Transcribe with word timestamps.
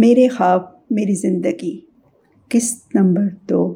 میرے 0.00 0.28
خواب، 0.28 0.60
میری 0.90 1.14
زندگی۔ 1.14 1.80
قسط 2.50 2.96
نمبر 2.96 3.22
دو۔ 3.50 3.74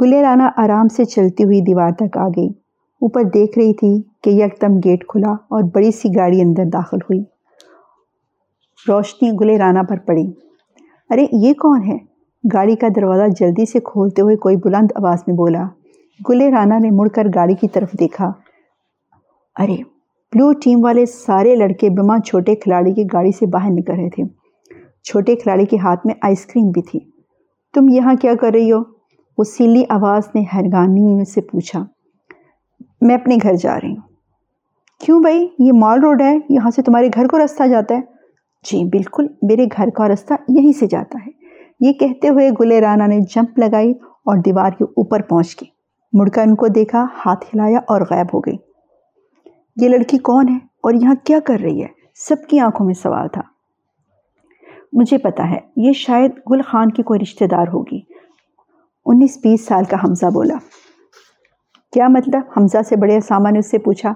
گلے 0.00 0.22
رانا 0.22 0.50
آرام 0.56 0.88
سے 0.88 1.04
چلتی 1.04 1.44
ہوئی 1.44 1.60
دیوار 1.60 1.90
تک 1.90 2.16
آ 2.18 2.28
گئی۔ 2.28 2.48
اوپر 3.00 3.22
دیکھ 3.22 3.58
رہی 3.58 3.74
تھی 3.74 4.02
کہ 4.22 4.30
یکدم 4.30 4.76
گیٹ 4.84 5.04
کھلا 5.08 5.32
اور 5.32 5.62
بڑی 5.74 5.90
سی 5.90 6.08
گاڑی 6.16 6.40
اندر 6.40 6.64
داخل 6.72 6.96
ہوئی۔ 6.96 7.22
روشنی 8.88 9.30
گلے 9.40 9.58
رانا 9.58 9.82
پر 9.82 9.96
پڑی۔ 9.98 10.26
ارے، 11.10 11.26
یہ 11.32 11.52
کون 11.52 11.82
ہے؟ 11.82 11.96
گاڑی 12.54 12.76
کا 12.76 12.88
دروازہ 12.96 13.28
جلدی 13.40 13.66
سے 13.66 13.80
کھولتے 13.80 14.22
ہوئے 14.22 14.36
کوئی 14.36 14.56
بلند 14.56 14.92
آواز 14.94 15.18
میں 15.26 15.36
بولا۔ 15.36 15.64
گلے 16.28 16.50
رانا 16.50 16.78
نے 16.78 16.90
مڑ 16.90 17.08
کر 17.08 17.26
گاڑی 17.34 17.54
کی 17.54 17.68
طرف 17.68 17.92
دیکھا۔ 17.92 18.32
ارے 19.58 19.76
بلو 20.34 20.52
ٹیم 20.52 20.84
والے 20.84 21.06
سارے 21.06 21.56
لڑکے 21.56 21.90
بما 21.90 22.18
چھوٹے 22.18 22.54
کھلاڑی 22.54 22.94
کی 22.94 23.04
گاڑی 23.12 23.32
سے 23.32 23.46
باہر 23.46 23.70
نکل 23.70 23.92
رہے 23.92 24.10
تھے۔ 24.10 24.43
چھوٹے 25.04 25.36
کھلاڑی 25.36 25.66
کے 25.66 25.76
ہاتھ 25.76 26.06
میں 26.06 26.14
آئس 26.22 26.46
کریم 26.46 26.70
بھی 26.70 26.82
تھی۔ 26.82 27.00
تم 27.74 27.88
یہاں 27.88 28.14
کیا 28.14 28.34
کر 28.40 28.50
رہی 28.54 28.72
ہو؟ 28.72 28.78
وہ 29.38 29.44
سیلی 29.44 29.84
آواز 29.88 30.22
نے 30.34 30.40
حیرگانی 30.40 31.24
سے 31.24 31.40
پوچھا۔ 31.40 31.84
میں 33.00 33.14
اپنے 33.14 33.36
گھر 33.42 33.54
جا 33.54 33.80
رہی 33.80 33.90
ہوں۔ 33.90 34.08
کیوں 35.00 35.20
بھائی؟ 35.20 35.48
یہ 35.58 35.72
مال 35.72 36.00
روڈ 36.00 36.22
ہے، 36.22 36.36
یہاں 36.50 36.70
سے 36.70 36.82
تمہارے 36.82 37.08
گھر 37.14 37.26
کو 37.26 37.38
رستہ 37.44 37.66
جاتا 37.66 37.94
ہے۔ 37.94 38.00
جی 38.62 38.84
بالکل، 38.84 39.26
میرے 39.42 39.64
گھر 39.76 39.90
کا 39.90 40.08
رستہ 40.08 40.34
یہیں 40.48 40.72
سے 40.72 40.86
جاتا 40.86 41.18
ہے۔ 41.26 41.30
یہ 41.80 41.92
کہتے 41.92 42.28
ہوئے 42.28 42.50
گلے 42.60 42.80
رانا 42.80 43.06
نے 43.06 43.20
جمپ 43.20 43.58
لگائی 43.58 43.90
اور 44.02 44.36
دیوار 44.36 44.70
کے 44.70 44.84
اوپر 44.84 45.22
پہنچ 45.22 45.56
گئی۔ 45.60 45.70
مڑ 46.20 46.28
کر 46.28 46.42
ان 46.42 46.54
کو 46.54 46.68
دیکھا، 46.68 47.06
ہاتھ 47.26 47.44
ہلایا 47.44 47.78
اور 47.78 48.00
غائب 48.10 48.26
ہو 48.34 48.40
گئی۔ 48.40 48.56
یہ 49.76 49.88
لڑکی 49.88 50.18
کون 50.18 50.48
ہے 50.48 50.56
اور 50.56 50.92
یہاں 50.94 51.14
کیا 51.24 51.38
کر 51.40 51.58
رہی 51.62 51.82
ہے؟ 51.82 51.88
سب 52.14 52.36
کی 52.48 52.58
آنکھوں 52.58 52.86
میں 52.86 52.94
سوال 52.94 53.28
تھا۔ 53.28 53.53
مجھے 54.94 55.18
پتا 55.18 55.50
ہے، 55.50 55.58
یہ 55.76 55.92
شاید 55.92 56.30
گل 56.50 56.62
خان 56.62 56.90
کی 56.90 57.02
کوئی 57.02 57.20
رشتہ 57.20 57.44
دار 57.44 57.66
ہوگی۔ 57.72 58.00
انیس 59.06 59.38
بیس 59.42 59.66
سال 59.66 59.84
کا 59.84 59.96
حمزہ 60.04 60.26
بولا۔ 60.26 60.54
کیا 61.92 62.08
مطلب؟ 62.08 62.40
حمزہ 62.56 62.82
سے 62.88 62.96
بڑے 62.96 63.16
اسامہ 63.16 63.50
نے 63.50 63.58
اس 63.58 63.70
سے 63.70 63.78
پوچھا۔ 63.78 64.12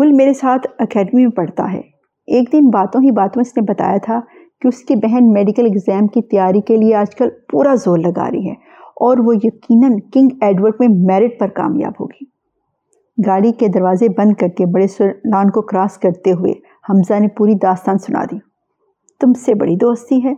گل 0.00 0.12
میرے 0.12 0.32
ساتھ 0.32 0.66
اکیڈمی 0.78 1.22
میں 1.22 1.32
پڑھتا 1.32 1.72
ہے۔ 1.72 1.80
ایک 2.26 2.52
دن 2.52 2.70
باتوں 2.70 3.02
ہی 3.02 3.10
باتوں 3.10 3.40
اس 3.40 3.56
نے 3.56 3.62
بتایا 3.62 3.98
تھا 3.98 4.20
کہ 4.60 4.68
اس 4.68 4.78
کی 4.78 4.94
بہن 4.96 5.32
میڈیکل 5.32 5.66
اگزام 5.66 6.06
کی 6.06 6.22
تیاری 6.22 6.60
کے 6.60 6.76
لیے 6.76 6.94
آج 6.94 7.14
کل 7.14 7.28
پورا 7.52 7.74
زور 7.74 7.98
لگا 7.98 8.30
رہی 8.30 8.46
ہے 8.46 8.54
اور 8.96 9.18
وہ 9.18 9.36
یقیناً 9.36 9.98
کنگ 10.12 10.28
ایڈورڈ 10.40 10.72
میں 10.80 10.88
میرٹ 10.88 11.40
پر 11.40 11.48
کامیاب 11.48 11.92
ہوگی۔ 12.00 12.24
گاڑی 13.26 13.52
کے 13.52 13.68
دروازے 13.68 14.08
بند 14.08 14.32
کر 14.34 14.48
کے 14.48 14.66
بڑے 14.66 14.86
لان 15.00 15.50
کو 15.50 15.62
کراس 15.62 15.98
کرتے 15.98 16.32
ہوئے 16.32 16.52
حمزہ 16.90 17.20
نے 17.20 17.28
پوری 17.28 17.54
داستان 17.54 17.98
سنا 17.98 18.24
دی۔ 18.24 18.53
تم 19.24 19.32
سے 19.32 19.54
بڑی 19.54 19.76
دوستی 19.76 20.24
ہے۔ 20.24 20.32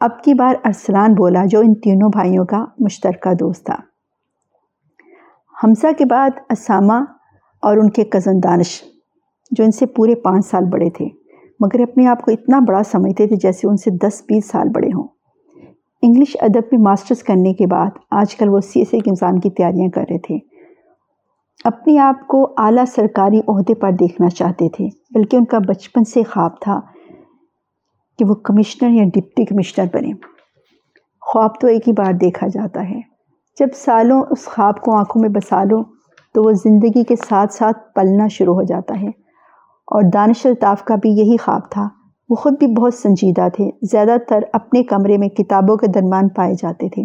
اب 0.00 0.22
کی 0.24 0.34
بار 0.34 0.54
ارسلان 0.64 1.14
بولا 1.14 1.44
جو 1.46 1.60
ان 1.60 1.74
تینوں 1.74 2.08
بھائیوں 2.08 2.44
کا 2.44 2.64
مشترکہ 2.78 3.34
دوست 3.34 3.66
تھا۔ 3.66 3.76
حمزہ 5.64 5.86
کے 5.98 6.04
بعد 6.04 6.30
اسامہ 6.50 7.04
اور 7.62 7.76
ان 7.76 7.90
کے 7.90 8.04
کزن 8.04 8.42
دانش، 8.42 8.82
جو 9.50 9.64
ان 9.64 9.70
سے 9.70 9.86
پورے 9.86 10.14
پانچ 10.14 10.46
سال 10.46 10.64
بڑے 10.64 10.90
تھے، 10.90 11.06
مگر 11.60 11.80
اپنے 11.80 12.06
آپ 12.06 12.22
کو 12.22 12.30
اتنا 12.30 12.58
بڑا 12.68 12.82
سمجھتے 12.82 13.26
تھے 13.26 13.36
جیسے 13.36 13.68
ان 13.68 13.76
سے 13.76 13.90
دس 13.90 14.22
بیس 14.28 14.46
سال 14.46 14.68
بڑے 14.68 14.88
ہوں۔ 14.88 15.08
انگلش 16.02 16.36
ادب 16.40 16.60
میں 16.72 16.80
ماسٹرز 16.80 17.22
کرنے 17.22 17.54
کے 17.54 17.66
بعد 17.66 17.90
آج 18.10 18.36
کل 18.36 18.48
وہ 18.48 18.60
سی 18.60 18.80
ایس 18.80 18.88
اے 18.92 19.00
کے 19.00 19.10
امتحان 19.10 19.40
کی 19.40 19.50
تیاریاں 19.50 19.88
کر 19.88 20.04
رہے 20.10 20.18
تھے۔ 20.18 20.38
اپنے 21.64 21.98
آپ 21.98 22.26
کو 22.26 22.54
اعلیٰ 22.58 22.84
سرکاری 22.84 23.40
عہدے 23.48 23.74
پر 23.74 23.90
دیکھنا 23.92 24.28
چاہتے 24.28 24.68
تھے، 24.68 24.88
بلکہ 25.14 25.36
ان 25.36 25.44
کا 25.44 25.58
بچپن 25.58 26.04
سے 26.04 26.22
خواب 26.22 26.60
تھا۔ 26.60 26.80
کہ 28.20 28.26
وہ 28.28 28.34
کمشنر 28.34 28.90
یا 28.90 29.04
ڈپٹی 29.04 29.44
کمشنر 29.44 29.86
بنے۔ 29.92 30.12
خواب 31.20 31.50
تو 31.60 31.66
ایک 31.66 31.88
ہی 31.88 31.92
بار 31.92 32.12
دیکھا 32.12 32.46
جاتا 32.46 32.90
ہے۔ 32.90 33.00
جب 33.60 33.66
سالوں 33.74 34.22
اس 34.30 34.44
خواب 34.44 34.80
کو 34.80 34.96
آنکھوں 34.96 35.22
میں 35.22 35.28
بسا 35.28 35.64
لو 35.64 35.82
تو 36.34 36.42
وہ 36.42 36.52
زندگی 36.52 37.04
کے 37.04 37.14
ساتھ 37.28 37.52
ساتھ 37.52 37.94
پلنا 37.94 38.28
شروع 38.28 38.54
ہو 38.54 38.62
جاتا 38.62 39.00
ہے۔ 39.00 39.08
اور 39.86 40.02
دانش 40.14 40.46
الطاف 40.46 40.84
کا 40.84 40.96
بھی 40.96 41.10
یہی 41.10 41.36
خواب 41.36 41.70
تھا۔ 41.70 41.88
وہ 42.28 42.34
خود 42.34 42.52
بھی 42.58 42.66
بہت 42.66 42.94
سنجیدہ 42.94 43.48
تھے۔ 43.54 43.70
زیادہ 43.82 44.16
تر 44.28 44.40
اپنے 44.52 44.82
کمرے 44.82 45.18
میں 45.18 45.28
کتابوں 45.28 45.76
کے 45.76 45.86
درمیان 45.86 46.28
پائے 46.28 46.54
جاتے 46.54 46.88
تھے۔ 46.88 47.02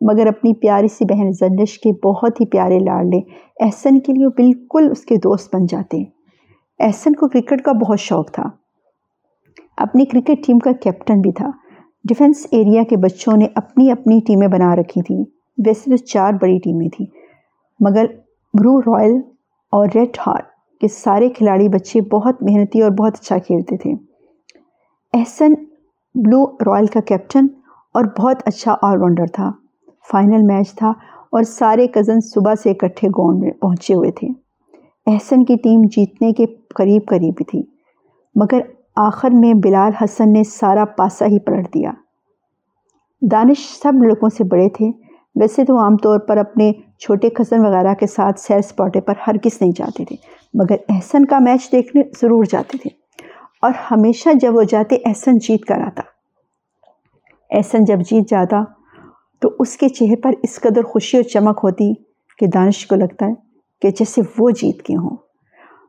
مگر 0.00 0.26
اپنی 0.26 0.54
پیاری 0.54 0.88
سی 0.88 1.04
بہن 1.04 1.32
زنش 1.32 1.78
کے 1.78 2.06
بہت 2.06 2.40
ہی 2.40 2.46
پیارے 2.46 2.78
لاڑلے 2.78 3.18
احسن 3.64 4.00
کے 4.00 4.12
لیے 4.12 4.28
بالکل 4.28 4.88
اس 4.90 5.04
کے 5.04 5.16
دوست 5.16 5.54
بن 5.54 5.66
جاتے۔ 5.66 6.04
احسن 6.80 7.12
کو 7.12 7.28
کرکٹ 7.28 7.62
کا 7.62 7.72
بہت 7.72 8.00
شوق 8.00 8.32
تھا۔ 8.32 8.63
اپنی 9.78 10.04
کرکٹ 10.04 10.46
ٹیم 10.46 10.58
کا 10.58 10.72
کیپٹن 10.72 11.20
بھی 11.20 11.32
تھا۔ 11.32 11.50
ڈیفنس 12.08 12.46
ایریا 12.50 12.82
کے 12.82 12.96
بچوں 12.96 13.36
نے 13.36 13.46
اپنی 13.54 13.90
اپنی 13.90 14.20
ٹیمیں 14.26 14.48
بنا 14.48 14.74
رکھی 14.76 15.02
تھیں۔ 15.02 15.24
ویسے 15.66 15.90
تو 15.90 15.96
چار 15.96 16.32
بڑی 16.32 16.58
ٹیمیں 16.58 16.88
تھیں، 16.88 17.06
مگر 17.80 18.06
برو 18.54 18.80
رائل 18.80 19.12
اور 19.72 19.88
ریڈ 19.94 20.16
ہارٹ 20.26 20.46
کے 20.80 20.88
سارے 20.88 21.28
کھلاڑی 21.28 21.68
بچے 21.68 22.00
بہت 22.00 22.42
محنتی 22.42 22.82
اور 22.82 22.90
بہت 22.90 23.14
اچھا 23.14 23.38
کھیلتے 23.38 23.76
تھے۔ 23.76 23.92
احسن 25.14 25.52
بلو 26.14 26.44
رائل 26.66 26.86
کا 26.86 27.00
کیپٹن 27.00 27.46
اور 27.94 28.04
بہت 28.18 28.42
اچھا 28.46 28.74
آل 28.82 28.98
راؤنڈر 28.98 29.26
تھا۔ 29.26 29.50
فائنل 30.12 30.42
میچ 30.42 30.74
تھا 30.74 30.88
اور 31.32 31.42
سارے 31.42 31.86
کزن 31.86 32.20
صبح 32.20 32.54
سے 32.54 32.70
اکٹھے 32.70 33.08
گراؤنڈ 33.08 33.40
میں 33.40 33.50
پہنچے 33.50 33.94
ہوئے 33.94 34.10
تھے۔ 34.10 34.28
احسن 35.06 35.44
کی 35.44 35.56
ٹیم 35.56 35.82
جیتنے 35.96 36.32
کے 36.32 36.46
قریب 36.74 37.02
قریب 37.08 37.42
تھی، 37.48 37.62
مگر 38.34 38.60
آخر 38.96 39.28
میں 39.30 39.54
بلال 39.54 39.92
حسن 40.04 40.32
نے 40.32 40.44
سارا 40.44 40.84
پاسا 40.84 41.26
ہی 41.26 41.38
پلٹ 41.38 41.74
دیا۔ 41.74 41.90
دانش 43.22 43.58
سب 43.82 43.92
لڑکوں 44.02 44.28
سے 44.28 44.44
بڑے 44.44 44.68
تھے۔ 44.68 44.86
ویسے 45.40 45.64
تو 45.64 45.78
عام 45.78 45.96
طور 45.96 46.18
پر 46.18 46.36
اپنے 46.36 46.72
چھوٹے 46.98 47.30
کزن 47.30 47.66
وغیرہ 47.66 47.94
کے 47.94 48.06
ساتھ 48.06 48.40
سیر 48.40 48.60
سپاٹے 48.60 49.00
پر 49.00 49.14
ہر 49.26 49.36
کس 49.42 49.60
نہیں 49.60 49.72
جاتے 49.76 50.04
تھے، 50.04 50.16
مگر 50.54 50.76
احسن 50.88 51.24
کا 51.24 51.38
میچ 51.38 51.72
دیکھنے 51.72 52.02
ضرور 52.20 52.44
جاتے 52.50 52.78
تھے۔ 52.78 52.90
اور 53.62 53.72
ہمیشہ 53.90 54.28
جب 54.40 54.56
وہ 54.56 54.62
جاتے، 54.62 54.96
احسن 55.04 55.38
جیت 55.38 55.64
کر 55.64 55.80
آتا۔ 55.80 56.02
احسن 57.50 57.84
جب 57.84 57.98
جیت 58.10 58.28
جاتا 58.28 58.64
تو 59.40 59.48
اس 59.58 59.76
کے 59.76 59.88
چہرے 59.88 60.16
پر 60.16 60.30
اس 60.42 60.60
قدر 60.60 60.82
خوشی 60.82 61.16
اور 61.16 61.24
چمک 61.24 61.60
ہوتی 61.62 61.94
کہ 62.38 62.46
دانش 62.46 62.86
کو 62.86 62.94
لگتا 62.96 63.26
ہے 63.26 63.34
کہ 63.82 63.90
جیسے 63.90 64.22
وہ 64.38 64.50
جیت 64.50 64.82
کے 64.82 64.96
ہوں۔ 64.96 65.16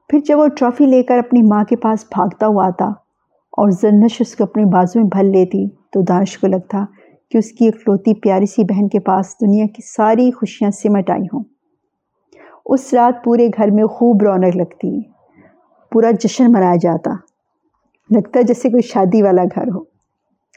پھر 0.08 0.20
جب 0.26 0.40
وہ 0.40 0.48
ٹرافی 0.48 0.86
لے 0.86 1.04
کر 1.04 1.18
اپنی 1.18 1.42
ماں 1.42 1.64
کے 1.64 1.76
پاس 1.76 2.04
بھاگتا 2.04 2.48
ہوا 2.48 2.68
آتا 2.68 2.86
اور 2.86 3.70
زرنش 3.70 4.18
اس 4.20 4.36
کو 4.36 4.44
اپنے 4.44 4.66
بازو 4.66 5.00
میں 5.00 5.10
بھر 5.12 5.24
لیتی 5.24 5.70
تو 5.70 6.02
دانش 6.02 6.38
کو 6.38 6.48
لگتا 6.48 6.86
کہ 7.32 7.38
اس 7.38 7.52
کی 7.52 7.68
اکلوتی 7.68 8.14
پیاری 8.14 8.46
سی 8.46 8.64
بہن 8.64 8.88
کے 8.88 9.00
پاس 9.00 9.36
دنیا 9.42 9.66
کی 9.66 9.82
ساری 9.96 10.32
خوشیاں 10.32 10.72
سمٹ 10.72 11.10
آئی 11.10 11.22
ہوں۔ 11.22 11.44
اس 12.66 12.94
رات 12.94 13.24
پورے 13.24 13.48
گھر 13.48 13.72
میں 13.72 13.84
خوب 13.84 14.24
رونق 14.24 14.56
لگتی، 14.56 15.02
پورا 15.92 16.12
جشن 16.12 16.52
منایا 16.52 16.76
جاتا، 16.82 17.12
لگتا 18.16 18.42
جیسے 18.42 18.70
کوئی 18.70 18.82
شادی 18.82 19.22
والا 19.22 19.44
گھر 19.56 19.68
ہو۔ 19.68 19.80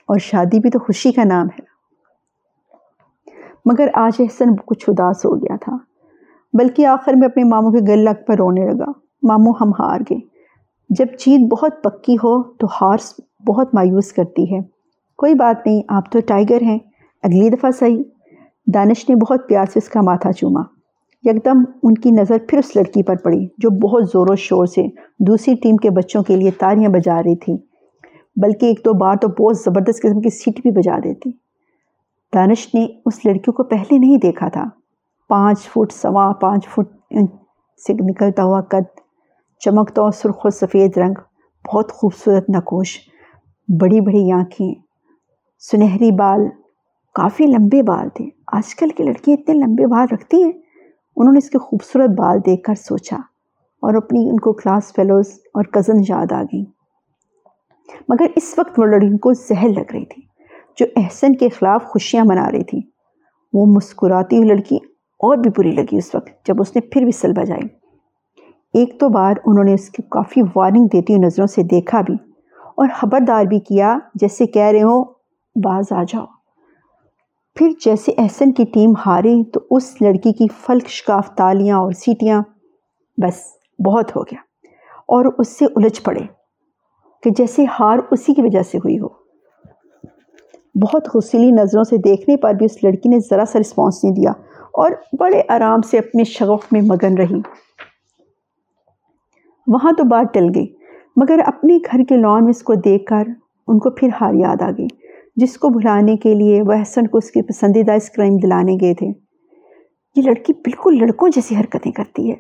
اور 0.09 0.19
شادی 0.19 0.61
بھی 0.61 0.71
تو 0.71 0.79
خوشی 0.79 1.13
کا 1.13 1.25
نام 1.25 1.47
ہے۔ 1.47 1.65
مگر 3.65 3.89
آج 3.95 4.13
احسن 4.19 4.57
کچھ 4.57 4.85
اداس 4.89 5.25
ہو 5.25 5.37
گیا 5.37 5.57
تھا، 5.57 5.77
بلکہ 6.53 6.87
آخر 6.87 7.13
میں 7.13 7.29
اپنے 7.29 7.45
ماموں 7.45 7.71
کے 7.71 7.93
گل 7.93 7.99
لگ 7.99 8.25
پر 8.27 8.37
رونے 8.37 8.67
لگا۔ 8.67 9.08
ماموں 9.23 9.53
ہم 9.61 9.71
ہار 9.79 10.01
گئے۔ 10.01 10.19
جب 10.91 11.07
چیت 11.19 11.41
بہت 11.41 11.83
پکی 11.83 12.15
ہو 12.15 12.43
تو 12.43 12.67
ہار 12.67 12.97
بہت 13.47 13.75
مایوس 13.75 14.13
کرتی 14.13 14.55
ہے۔ 14.55 14.61
کوئی 15.17 15.35
بات 15.35 15.67
نہیں، 15.67 15.83
آپ 15.89 16.13
تو 16.13 16.19
ٹائیگر 16.27 16.63
ہیں، 16.63 16.79
اگلی 17.23 17.51
دفعہ 17.51 17.71
صحیح۔ 17.71 18.03
دانش 18.75 19.09
نے 19.09 19.15
بہت 19.15 19.49
پیار 19.49 19.65
سے 19.65 19.81
اس 19.83 19.89
کا 19.89 20.01
ماتھا 20.01 20.33
چوما۔ 20.33 20.61
یکدم 21.23 21.59
ان 21.83 21.95
کی 21.95 22.11
نظر 22.11 22.37
پھر 22.49 22.59
اس 22.59 22.77
لڑکی 22.77 23.03
پر 23.03 23.17
پڑی 23.17 23.47
جو 23.59 23.71
بہت 23.71 24.05
زور 24.13 24.27
و 24.29 24.37
شور 24.37 24.67
سے 24.67 24.83
دوسری 25.19 25.55
ٹیم 25.55 25.77
کے 25.77 25.91
بچوں 25.91 26.23
کے 26.23 26.37
لیے 26.37 26.51
تاریاں 26.51 26.91
بجا 26.91 27.23
رہی 27.23 27.37
تھی۔ 27.37 27.57
بلکہ 28.37 28.67
ایک 28.67 28.81
دو 28.85 28.93
بار 28.93 29.17
تو 29.17 29.29
بہت 29.29 29.57
زبردست 29.57 30.03
قسم 30.03 30.21
کی 30.21 30.31
سیٹ 30.31 30.63
بھی 30.63 30.71
بجا 30.71 30.99
دیتی۔ 31.05 31.31
دانش 32.35 32.75
نے 32.75 32.87
اس 33.07 33.27
لڑکی 33.27 33.53
کو 33.53 33.65
پہلے 33.65 33.99
نہیں 33.99 34.17
دیکھا 34.17 34.49
تھا۔ 34.49 34.65
پانچ 35.29 35.59
فٹ 35.59 35.93
سوا، 35.93 36.33
پانچ 36.33 36.69
فٹ 36.69 37.15
سے 37.87 37.93
نکلتا 37.93 38.45
ہوا 38.45 38.61
قد۔ 38.61 39.08
چمکتا 39.65 40.11
سرخ 40.11 40.45
و 40.45 40.51
سفید 40.51 40.99
رنگ، 40.99 41.15
بہت 41.69 41.93
خوبصورت 41.93 42.51
نقوش، 42.51 42.99
بڑی 43.81 44.01
بڑی 44.01 44.33
آنکھیں، 44.33 44.75
سنہری 45.61 46.11
بال، 46.11 46.41
کافی 47.15 47.47
لمبے 47.47 47.83
بال 47.83 48.09
تھے۔ 48.09 48.25
آج 48.53 48.75
کل 48.75 48.89
کی 48.89 49.05
لڑکیاں 49.05 49.37
اتنے 49.41 49.55
لمبے 49.55 49.87
بال 49.87 50.07
رکھتی 50.13 50.43
ہیں، 50.43 50.53
انہوں 51.17 51.33
نے 51.33 51.39
اس 51.39 51.51
کے 51.51 51.59
خوبصورت 51.59 52.11
بال 52.11 52.39
دیکھ 52.47 52.63
کر 52.63 52.75
سوچا 52.75 53.17
اور 53.83 53.95
اپنی 53.95 54.29
ان 54.29 54.37
کو 54.37 54.53
کلاس 54.53 54.93
فیلوز 54.95 55.31
اور 55.55 55.65
کزن 55.65 56.01
یاد 56.09 56.33
آ 56.33 56.43
گئیں۔ 56.43 56.65
مگر 58.09 58.27
اس 58.37 58.55
وقت 58.59 58.79
وہ 58.79 58.85
لڑکی 58.85 59.19
کو 59.19 59.33
زہر 59.33 59.69
لگ 59.69 59.93
رہی 59.93 60.05
تھی، 60.05 60.23
جو 60.77 60.87
احسن 60.97 61.37
کے 61.37 61.49
خلاف 61.49 61.85
خوشیاں 61.85 62.25
منا 62.25 62.51
رہی 62.53 62.65
تھی۔ 62.65 62.81
وہ 63.53 63.67
مسکراتی 63.67 64.37
ہوئی 64.37 64.49
لڑکی 64.49 64.77
اور 64.77 65.37
بھی 65.37 65.51
بری 65.59 65.71
لگی 65.71 65.97
اس 65.99 66.15
وقت، 66.15 66.47
جب 66.47 66.61
اس 66.61 66.77
نے 66.77 66.81
پھر 66.81 67.05
وسل 67.07 67.33
بجائی۔ 67.33 67.78
ایک 68.75 69.01
تو 69.01 69.09
بار 69.09 69.35
انہوں 69.47 69.65
نے 69.65 69.75
اس 69.75 69.91
کی 69.91 70.03
کافی 70.11 70.43
وارننگ 70.57 70.87
دیتی 70.87 71.15
ہوئی 71.15 71.27
نظروں 71.27 71.47
سے 71.47 71.63
دیکھا 71.63 72.01
بھی 72.01 72.15
اور 72.77 72.89
خبردار 72.95 73.45
بھی 73.45 73.59
کیا، 73.59 73.99
جیسے 74.15 74.47
کہہ 74.47 74.71
رہے 74.73 74.83
ہوں 74.83 75.05
باز 75.57 75.93
آ 75.93 76.03
جاؤ۔ 76.03 76.25
پھر 77.57 77.71
جیسے 77.85 78.13
احسن 78.19 78.53
کی 78.53 78.65
ٹیم 78.65 78.93
ہاری 79.07 79.45
تو 79.45 79.61
اس 79.71 80.03
لڑکی 80.03 80.33
کی 80.33 80.47
فلک 80.67 80.89
شکاف 80.89 81.35
تالیاں 81.35 81.79
اور 81.79 81.93
سیٹیاں 81.93 82.43
بس 83.19 83.35
بہت 83.87 84.17
ہو 84.17 84.23
گیا 84.23 84.39
اور 85.07 85.25
اس 85.39 85.59
سے 85.59 85.65
الجھ 85.65 86.03
پڑے 86.03 86.21
کہ 87.23 87.31
جیسے 87.31 87.65
ہار 87.81 87.99
اسی 88.11 88.35
کی 88.35 88.43
وجہ 88.43 88.63
سے 88.63 88.79
ہوئی 88.79 88.99
ہو۔ 88.99 89.09
بہت 90.75 91.09
غسیلی 91.15 91.51
نظروں 91.51 91.85
سے 91.85 91.97
دیکھنے 91.97 92.37
پر 92.37 92.55
بھی 92.55 92.67
اس 92.67 92.85
لڑکی 92.85 93.09
نے 93.09 93.19
ذرا 93.31 93.45
سا 93.45 93.59
رسپانس 93.59 94.05
نہیں 94.05 94.15
دیا 94.15 94.31
اور 94.73 94.91
بڑے 95.19 95.43
آرام 95.49 95.83
سے 95.83 95.99
اپنے 95.99 96.25
شغف 96.25 96.73
میں 96.73 96.81
مگن 96.81 97.19
رہی۔ 97.19 97.41
وہاں 99.69 99.93
تو 99.93 100.05
بات 100.05 100.35
ٹل 100.35 100.47
گئی، 100.55 100.67
مگر 101.17 101.41
اپنے 101.47 101.77
گھر 101.77 102.05
کے 102.09 102.17
لان 102.17 102.45
میں 102.45 102.51
اس 102.51 102.63
کو 102.63 102.75
دیکھ 102.75 103.05
کر 103.05 103.25
ان 103.69 103.79
کو 103.79 103.91
پھر 103.91 104.09
ہار 104.21 104.35
یاد 104.35 104.63
آ 104.63 104.71
گئی، 104.71 104.87
جس 105.37 105.57
کو 105.59 105.69
بھلانے 105.69 106.17
کے 106.17 106.35
لیے 106.35 106.63
وہ 106.63 106.73
احسن 106.73 107.07
کو 107.07 107.19
اس 107.19 107.31
کی 107.31 107.43
پسندیدہ 107.43 107.93
اسکرائم 107.93 108.37
دلانے 108.37 108.77
گئے 108.81 108.95
تھے۔ 108.95 109.07
یہ 110.17 110.23
لڑکی 110.23 110.53
بالکل 110.53 110.99
لڑکوں 110.99 111.29
جیسی 111.29 111.57
حرکتیں 111.57 111.93
کرتی 111.93 112.31
ہے۔ 112.31 112.37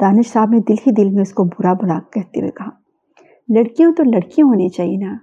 دانش 0.00 0.32
صاحب 0.32 0.50
نے 0.50 0.58
دل 0.58 0.74
ہی 0.74 0.92
دل 0.92 1.10
میں 1.10 1.22
اس 1.22 1.32
کو 1.32 1.44
برا 1.44 1.72
بلا 1.72 1.98
کہتے 2.12 2.40
ہوئے 2.40 2.50
کہا، 2.50 2.68
لڑکیوں 3.48 3.92
تو 3.92 4.02
لڑکیوں 4.02 4.48
ہونی 4.48 4.68
چاہیے 4.68 4.96
نا، 4.96 5.16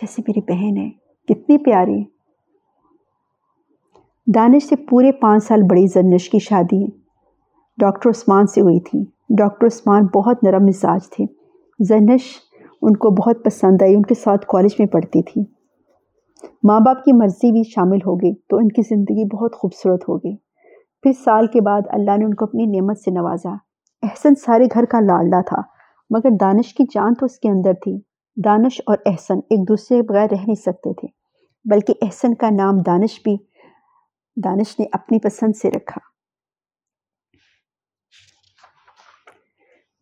جیسے 0.00 0.22
میری 0.28 0.40
بہن 0.40 0.76
ہے، 0.76 0.90
کتنی 1.28 1.58
پیاری۔ 1.58 2.02
دانش 4.26 4.64
سے 4.64 4.76
پورے 4.76 5.12
پانچ 5.12 5.44
سال 5.44 5.62
بڑی 5.62 5.86
زنش 5.86 6.30
کی 6.30 6.38
شادی 6.38 6.86
ڈاکٹر 7.78 8.10
عثمان 8.10 8.46
سے 8.46 8.60
ہوئی 8.60 8.80
تھی۔ 8.80 9.04
ڈاکٹر 9.38 9.66
عثمان 9.66 10.06
بہت 10.14 10.44
نرم 10.44 10.64
مزاج 10.64 11.10
تھے۔ 11.10 11.24
زنش 11.84 12.20
ان 12.82 12.96
کو 12.96 13.10
بہت 13.10 13.44
پسند 13.44 13.82
آئی، 13.82 13.94
ان 13.94 14.02
کے 14.02 14.14
ساتھ 14.14 14.46
کالج 14.46 14.74
میں 14.78 14.86
پڑھتی 14.86 15.22
تھی۔ 15.22 15.42
ماں 16.68 16.80
باپ 16.80 17.04
کی 17.04 17.12
مرضی 17.12 17.52
بھی 17.52 17.62
شامل 17.62 17.96
ہو 17.96 18.16
گئی 18.16 18.34
تو 18.34 18.56
ان 18.56 18.68
کی 18.68 18.82
زندگی 18.82 19.36
بہت 19.36 19.56
خوبصورت 19.56 20.02
ہو 20.08 20.16
گئی۔ 20.16 20.36
پھر 21.02 21.12
سال 21.24 21.46
کے 21.46 21.60
بعد 21.60 21.80
اللہ 21.88 22.16
نے 22.18 22.24
ان 22.24 22.34
کو 22.34 22.44
اپنی 22.44 22.66
نعمت 22.66 22.98
سے 22.98 23.10
نوازا۔ 23.10 23.54
احسن 24.02 24.34
سارے 24.34 24.64
گھر 24.74 24.84
کا 24.84 25.00
لاڈلا 25.00 25.40
تھا، 25.40 25.62
مگر 26.10 26.30
دانش 26.40 26.74
کی 26.74 26.84
جان 26.94 27.14
تو 27.14 27.26
اس 27.26 27.38
کے 27.38 27.48
اندر 27.50 27.72
تھی۔ 27.72 28.00
دانش 28.44 28.80
اور 28.86 28.96
احسن 29.06 29.34
ایک 29.34 29.68
دوسرے 29.68 29.96
کے 29.96 30.02
بغیر 30.02 30.26
رہ 30.30 30.36
نہیں 30.36 30.54
سکتے 30.54 30.92
تھے، 30.92 31.08
بلکہ 31.70 31.94
احسن 32.02 32.34
کا 32.34 32.50
نام 32.50 32.76
دانش 32.86 33.20
بھی 33.24 33.36
دانش 34.44 34.80
نے 34.80 34.86
اپنی 34.92 35.18
پسند 35.18 35.56
سے 35.56 35.70
رکھا۔ 35.70 36.11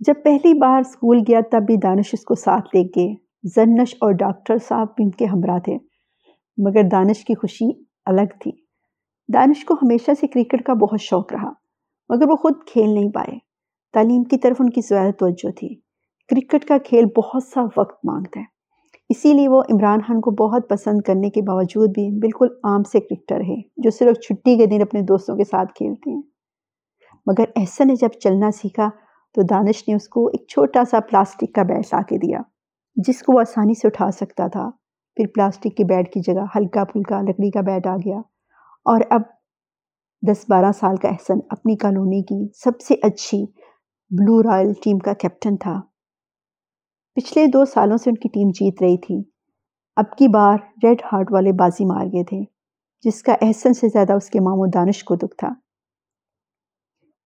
جب 0.00 0.14
پہلی 0.24 0.54
بار 0.54 0.80
اسکول 0.80 1.18
گیا 1.28 1.40
تب 1.52 1.62
بھی 1.66 1.76
دانش 1.76 2.10
اس 2.12 2.24
کو 2.24 2.34
ساتھ 2.34 2.76
لے 2.76 2.82
گئے 2.82 3.14
زنش 3.56 3.94
اور 4.00 4.12
ڈاکٹر 4.12 4.58
صاحب 4.58 4.86
بھی 4.96 5.04
ان 5.04 5.10
کے 5.10 5.24
ہمراہ 5.24 5.58
تھے، 5.58 5.76
مگر 6.58 6.82
دانش 6.92 7.24
کی 7.24 7.34
خوشی 7.34 7.70
الگ 8.06 8.32
تھی۔ 8.40 8.50
دانش 9.28 9.64
کو 9.64 9.74
ہمیشہ 9.74 10.10
سے 10.20 10.26
کرکٹ 10.26 10.62
کا 10.62 10.74
بہت 10.74 11.00
شوق 11.00 11.32
رہا، 11.32 11.50
مگر 12.08 12.30
وہ 12.30 12.36
خود 12.36 12.54
کھیل 12.66 12.94
نہیں 12.94 13.10
پائے۔ 13.10 13.38
تعلیم 13.94 14.24
کی 14.24 14.38
طرف 14.38 14.56
ان 14.60 14.70
کی 14.70 14.80
زیادہ 14.80 15.10
توجہ 15.10 15.50
تھی۔ 15.50 15.74
کرکٹ 16.28 16.64
کا 16.64 16.78
کھیل 16.78 17.04
بہت 17.16 17.42
سا 17.44 17.62
وقت 17.76 18.04
مانگتا 18.04 18.40
ہے، 18.40 18.44
اسی 19.08 19.32
لیے 19.34 19.48
وہ 19.48 19.62
عمران 19.70 20.00
خان 20.00 20.20
کو 20.20 20.30
بہت 20.30 20.68
پسند 20.68 21.00
کرنے 21.00 21.30
کے 21.30 21.42
باوجود 21.42 21.88
بھی 21.88 22.18
بالکل 22.18 22.46
عام 22.64 22.82
سے 22.82 23.00
کرکٹر 23.00 23.40
ہے 23.40 23.60
جو 23.76 23.90
صرف 23.90 24.20
چھٹی 24.20 24.56
کے 24.58 24.66
دن 24.66 24.82
اپنے 24.82 25.00
دوستوں 25.02 25.36
کے 25.36 25.44
ساتھ 25.44 25.72
کھیلتے 25.74 26.10
ہیں۔ 26.10 26.22
مگر 27.26 27.44
احسن 27.56 27.86
نے 27.86 27.94
جب 27.94 28.18
چلنا 28.20 28.50
سیکھا 28.50 28.88
تو 29.34 29.42
دانش 29.42 29.88
نے 29.88 29.94
اس 29.94 30.08
کو 30.08 30.26
ایک 30.26 30.46
چھوٹا 30.48 30.82
سا 30.90 31.00
پلاسٹک 31.00 31.54
کا 31.54 31.62
بیٹ 31.62 31.94
لا 31.94 32.02
کے 32.02 32.18
دیا، 32.18 32.40
جس 32.96 33.22
کو 33.22 33.32
وہ 33.32 33.40
آسانی 33.40 33.74
سے 33.74 33.88
اٹھا 33.88 34.10
سکتا 34.10 34.46
تھا۔ 34.46 34.70
پھر 35.16 35.26
پلاسٹک 35.34 35.76
کے 35.76 35.84
بیٹ 35.84 36.12
کی 36.12 36.20
جگہ 36.20 36.44
ہلکا 36.56 36.84
پھلکا 36.84 37.20
لکڑی 37.20 37.50
کا 37.50 37.60
بیٹ 37.60 37.86
آ 37.86 37.96
گیا۔ 37.96 38.18
اور 38.84 39.00
اب 39.10 39.22
دس 40.28 40.44
بارہ 40.48 40.72
سال 40.72 40.96
کا 40.96 41.08
احسن 41.08 41.38
اپنی 41.50 41.76
کالونی 41.76 42.22
کی 42.22 42.48
سب 42.54 42.80
سے 42.80 42.94
اچھی 43.02 43.44
بلو 44.10 44.42
رائل 44.42 44.72
ٹیم 44.84 44.98
کا 44.98 45.12
کیپٹن 45.12 45.56
تھا۔ 45.56 45.80
پچھلے 47.14 47.46
دو 47.46 47.64
سالوں 47.64 47.96
سے 47.96 48.10
ان 48.10 48.16
کی 48.16 48.28
ٹیم 48.28 48.48
جیت 48.48 48.82
رہی 48.82 48.98
تھی۔ 48.98 49.22
اب 49.96 50.16
کی 50.16 50.28
بار 50.28 50.58
ریڈ 50.82 51.02
ہارٹ 51.12 51.32
والے 51.32 51.52
بازی 51.52 51.84
مار 51.84 52.06
گئے 52.06 52.24
تھے، 52.24 52.40
جس 53.04 53.22
کا 53.22 53.36
احسن 53.40 53.74
سے 53.74 53.88
زیادہ 53.88 54.12
اس 54.12 54.30
کے 54.30 54.40
ماموں 54.40 54.66
دانش 54.74 55.04
کو 55.04 55.14
دکھ 55.14 55.36
تھا۔ 55.36 55.48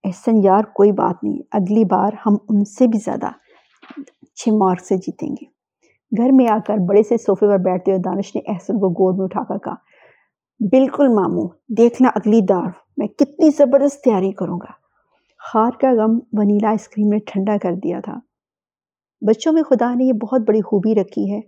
احسن 0.04 0.44
یار 0.44 0.64
کوئی 0.64 0.92
بات 0.92 1.24
نہیں، 1.24 1.38
اگلی 1.52 1.84
بار 1.84 2.12
ہم 2.26 2.36
ان 2.48 2.64
سے 2.64 2.86
بھی 2.86 2.98
زیادہ 2.98 3.26
اچھے 3.96 4.52
مارک 4.52 4.80
سے 4.80 4.96
جیتیں 4.96 5.28
گے۔ 5.28 5.44
گھر 6.12 6.30
میں 6.32 6.48
آ 6.48 6.58
کر 6.66 6.78
بڑے 6.78 7.02
سے 7.02 7.16
صوفے 7.16 7.46
پر 7.46 7.58
بیٹھتے 7.58 7.90
ہوئے 7.90 8.00
دانش 8.02 8.34
نے 8.34 8.40
احسن 8.52 8.80
کو 8.80 8.90
گود 8.90 9.18
میں 9.18 9.24
اٹھا 9.24 9.44
کر 9.44 9.58
کہا، 9.58 9.74
بالکل 10.60 11.08
ماموں 11.08 11.48
دیکھنا 11.68 12.08
اگلی 12.14 12.40
دار 12.40 12.70
میں 12.96 13.06
کتنی 13.06 13.50
زبردست 13.50 14.04
تیاری 14.04 14.32
کروں 14.32 14.58
گا۔ 14.58 14.72
خار 15.38 15.70
کا 15.80 15.90
غم 15.92 16.18
ونیلا 16.32 16.68
آئس 16.68 16.88
کریم 16.88 17.08
نے 17.08 17.18
ٹھنڈا 17.18 17.56
کر 17.62 17.74
دیا 17.74 18.00
تھا۔ 18.00 18.18
بچوں 19.20 19.52
میں 19.52 19.62
خدا 19.62 19.94
نے 19.94 20.04
یہ 20.04 20.12
بہت 20.12 20.40
بڑی 20.40 20.60
خوبی 20.60 20.94
رکھی 20.94 21.32
ہے، 21.32 21.40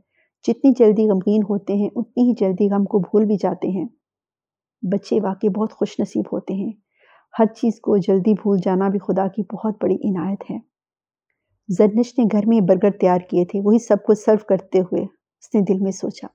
جتنی 0.48 0.72
جلدی 0.78 1.08
غمگین 1.10 1.42
ہوتے 1.42 1.72
ہیں، 1.72 1.88
اتنی 1.96 2.22
ہی 2.22 2.34
جلدی 2.40 2.68
غم 2.68 2.84
کو 2.84 2.98
بھول 2.98 3.24
بھی 3.24 3.36
جاتے 3.36 3.68
ہیں۔ 3.68 3.84
بچے 4.82 5.20
واقعی 5.20 5.48
بہت 5.48 5.72
خوش 5.72 6.00
نصیب 6.00 6.24
ہوتے 6.32 6.54
ہیں۔ 6.54 6.72
ہر 7.38 7.44
چیز 7.46 7.80
کو 7.80 7.96
جلدی 7.96 8.32
بھول 8.32 8.58
جانا 8.64 8.88
بھی 8.88 8.98
خدا 8.98 9.28
کی 9.28 9.42
بہت 9.42 9.74
بڑی 9.82 9.94
عنایت 9.94 10.50
ہے۔ 10.50 10.58
زرنش 11.68 12.18
نے 12.18 12.24
گھر 12.32 12.46
میں 12.46 12.60
برگر 12.60 12.90
تیار 12.90 13.18
کیے 13.18 13.44
تھے، 13.44 13.60
وہی 13.64 13.78
سب 13.78 13.96
کو 14.06 14.14
سرو 14.14 14.44
کرتے 14.48 14.80
ہوئے 14.80 15.02
اس 15.02 15.54
نے 15.54 15.60
دل 15.60 15.80
میں 15.80 15.92
سوچا۔ 15.92 16.26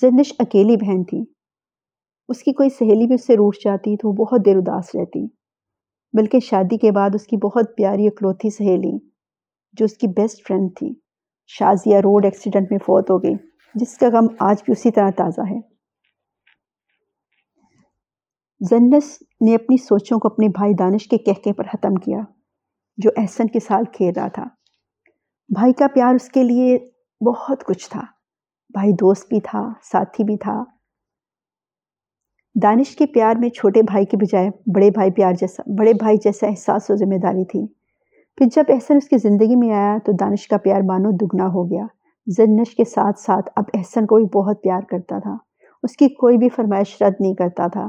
زرنش 0.00 0.32
اکیلی 0.38 0.76
بہن 0.76 1.04
تھی۔ 1.04 1.24
اس 2.28 2.42
کی 2.42 2.52
کوئی 2.52 2.68
سہیلی 2.70 3.06
بھی 3.06 3.14
اس 3.14 3.26
سے 3.26 3.34
روٹ 3.34 3.56
جاتی 3.64 3.96
تو 3.96 4.08
وہ 4.08 4.12
بہت 4.12 4.46
دیر 4.46 4.56
اداس 4.56 4.94
رہتی۔ 4.94 5.26
بلکہ 6.12 6.40
شادی 6.40 6.78
کے 6.78 6.92
بعد 6.92 7.10
اس 7.14 7.26
کی 7.26 7.36
بہت 7.36 7.76
پیاری 7.76 8.06
اکلوتی 8.06 8.50
سہیلی، 8.50 8.98
جو 9.72 9.84
اس 9.84 9.96
کی 9.96 10.06
بیسٹ 10.06 10.46
فرینڈ 10.46 10.70
تھی، 10.76 10.94
شازیہ 11.46 11.96
روڈ 11.96 12.24
ایکسیڈنٹ 12.24 12.66
میں 12.70 12.78
فوت 12.78 13.10
ہو 13.10 13.22
گئی، 13.22 13.34
جس 13.74 13.98
کا 13.98 14.08
غم 14.08 14.26
آج 14.40 14.56
بھی 14.64 14.72
اسی 14.72 14.90
طرح 14.90 15.10
تازہ 15.10 15.40
ہے۔ 15.40 15.73
زنس 18.70 19.18
نے 19.40 19.54
اپنی 19.54 19.76
سوچوں 19.76 20.18
کو 20.18 20.28
اپنے 20.28 20.48
بھائی 20.48 20.74
دانش 20.74 21.08
کے 21.08 21.18
کہکے 21.18 21.52
پر 21.52 21.64
ختم 21.72 21.94
کیا، 21.94 22.20
جو 22.96 23.10
احسن 23.16 23.46
کے 23.46 23.60
سال 23.60 23.84
کھیل 23.92 24.12
رہا 24.16 24.28
تھا۔ 24.28 24.44
بھائی 25.54 25.72
کا 25.72 25.86
پیار 25.94 26.14
اس 26.14 26.28
کے 26.28 26.42
لیے 26.42 26.78
بہت 27.26 27.64
کچھ 27.64 27.90
تھا۔ 27.90 28.00
بھائی 28.72 28.92
دوست 28.92 29.28
بھی 29.28 29.40
تھا، 29.40 29.72
ساتھی 29.82 30.24
بھی 30.24 30.36
تھا۔ 30.36 30.64
دانش 32.62 32.96
کے 32.96 33.06
پیار 33.06 33.36
میں 33.36 33.48
چھوٹے 33.48 33.82
بھائی 33.82 34.06
کے 34.06 34.16
بجائے 34.16 34.50
بڑے 34.74 34.90
بھائی 34.90 35.10
پیار 35.10 35.32
جیسا، 35.32 35.62
بڑے 35.78 35.92
بھائی 35.92 36.16
جیسا 36.16 36.46
احساس 36.46 36.90
و 36.90 36.96
ذمہ 36.96 37.18
داری 37.18 37.44
تھی۔ 37.44 37.66
پھر 38.36 38.46
جب 38.56 38.64
احسن 38.68 38.96
اس 38.96 39.08
کی 39.08 39.18
زندگی 39.18 39.56
میں 39.56 39.70
آیا 39.70 39.98
تو 40.06 40.12
دانش 40.12 40.48
کا 40.48 40.56
پیار 40.56 40.80
مانو 40.80 41.10
دگنا 41.10 41.46
ہو 41.46 41.70
گیا۔ 41.70 41.86
زنش 42.26 42.74
کے 42.74 42.84
ساتھ 42.84 43.20
ساتھ 43.20 43.50
اب 43.56 43.64
احسن 43.74 44.06
کو 44.06 44.16
بھی 44.16 44.24
بہت 44.24 44.62
پیار 44.62 44.80
کرتا 44.80 45.18
تھا۔ 45.18 45.36
اس 45.82 45.96
کی 45.96 46.08
کوئی 46.08 46.36
بھی 46.38 46.48
فرمائش 46.48 47.02
رد 47.02 47.14
نہیں 47.20 47.34
کرتا 47.34 47.66
تھا۔ 47.66 47.88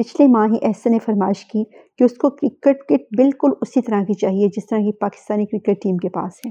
پچھلے 0.00 0.28
ماہ 0.28 0.46
ہی 0.46 0.58
احسن 0.62 0.90
نے 0.90 0.98
فرمائش 0.98 1.44
کی 1.46 1.64
کہ 1.98 2.04
اس 2.04 2.12
کو 2.12 2.30
کرکٹ 2.30 2.80
کٹ 2.88 3.16
بالکل 3.16 3.48
اسی 3.60 3.82
طرح 3.82 4.02
کی 4.02 4.14
چاہیے 4.14 4.48
جس 4.48 4.66
طرح 4.66 4.78
کی 4.78 4.92
پاکستانی 4.92 5.46
کرکٹ 5.46 5.82
ٹیم 5.82 5.96
کے 5.96 6.08
پاس 6.08 6.32
ہے۔ 6.46 6.50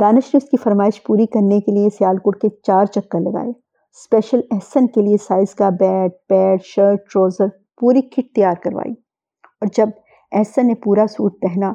دانش 0.00 0.34
نے 0.34 0.36
اس 0.36 0.50
کی 0.50 0.56
فرمائش 0.56 1.02
پوری 1.02 1.26
کرنے 1.26 1.60
کے 1.60 1.72
لیے 1.72 1.88
سیالکوٹ 1.90 2.40
کے 2.40 2.48
چار 2.62 2.84
چکر 2.84 3.20
لگائے۔ 3.20 3.48
اسپیشل 3.48 4.40
احسن 4.50 4.86
کے 4.86 5.02
لیے 5.02 5.16
سائز 5.16 5.54
کا 5.54 5.68
بیٹ، 5.68 6.12
پیڈ، 6.28 6.62
شرٹ، 6.62 6.98
ٹروزر 7.12 7.46
پوری 7.80 8.02
کٹ 8.02 8.34
تیار 8.34 8.54
کروائی۔ 8.64 8.92
اور 9.44 9.66
جب 9.76 9.88
احسن 10.32 10.66
نے 10.66 10.74
پورا 10.74 11.06
سوٹ 11.06 11.40
پہنا 11.40 11.72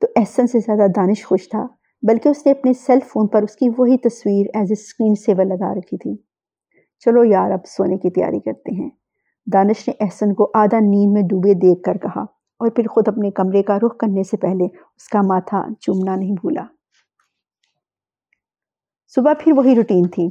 تو 0.00 0.06
احسن 0.16 0.46
سے 0.46 0.58
زیادہ 0.58 0.90
دانش 0.96 1.26
خوش 1.26 1.48
تھا، 1.48 1.66
بلکہ 2.02 2.28
اس 2.28 2.46
نے 2.46 2.52
اپنے 2.52 2.72
سیل 2.72 2.98
فون 3.08 3.26
پر 3.26 3.42
اس 3.42 3.56
کی 3.56 3.68
وہی 3.78 3.98
تصویر 3.98 4.46
ایز 4.54 4.70
اے 4.70 4.80
اسکرین 4.80 5.14
سیور 5.14 5.44
لگا 5.44 5.74
رکھی 5.74 5.96
تھی۔ 5.96 6.29
چلو 7.04 7.24
یار 7.24 7.50
اب 7.50 7.66
سونے 7.66 7.96
کی 7.96 8.10
تیاری 8.10 8.40
کرتے 8.40 8.74
ہیں۔ 8.74 8.90
دانش 9.52 9.88
نے 9.88 9.94
احسن 10.00 10.34
کو 10.34 10.50
آدھا 10.54 10.78
نیند 10.78 11.12
میں 11.12 11.22
ڈوبے 11.22 11.54
دیکھ 11.54 11.82
کر 11.82 11.96
کہا 11.96 12.22
اور 12.60 12.70
پھر 12.70 12.86
خود 12.86 13.08
اپنے 13.08 13.30
کمرے 13.30 13.62
کا 13.62 13.76
رخ 13.76 13.96
کرنے 13.96 14.22
سے 14.22 14.36
پہلے 14.36 14.64
اس 14.64 15.08
کا 15.08 15.22
ماتھا 15.22 15.66
چومنا 15.80 16.16
نہیں 16.16 16.32
بھولا۔ 16.32 16.64
صبح 19.14 19.32
پھر 19.40 19.52
وہی 19.52 19.74
روٹین 19.74 20.08
تھی۔ 20.08 20.28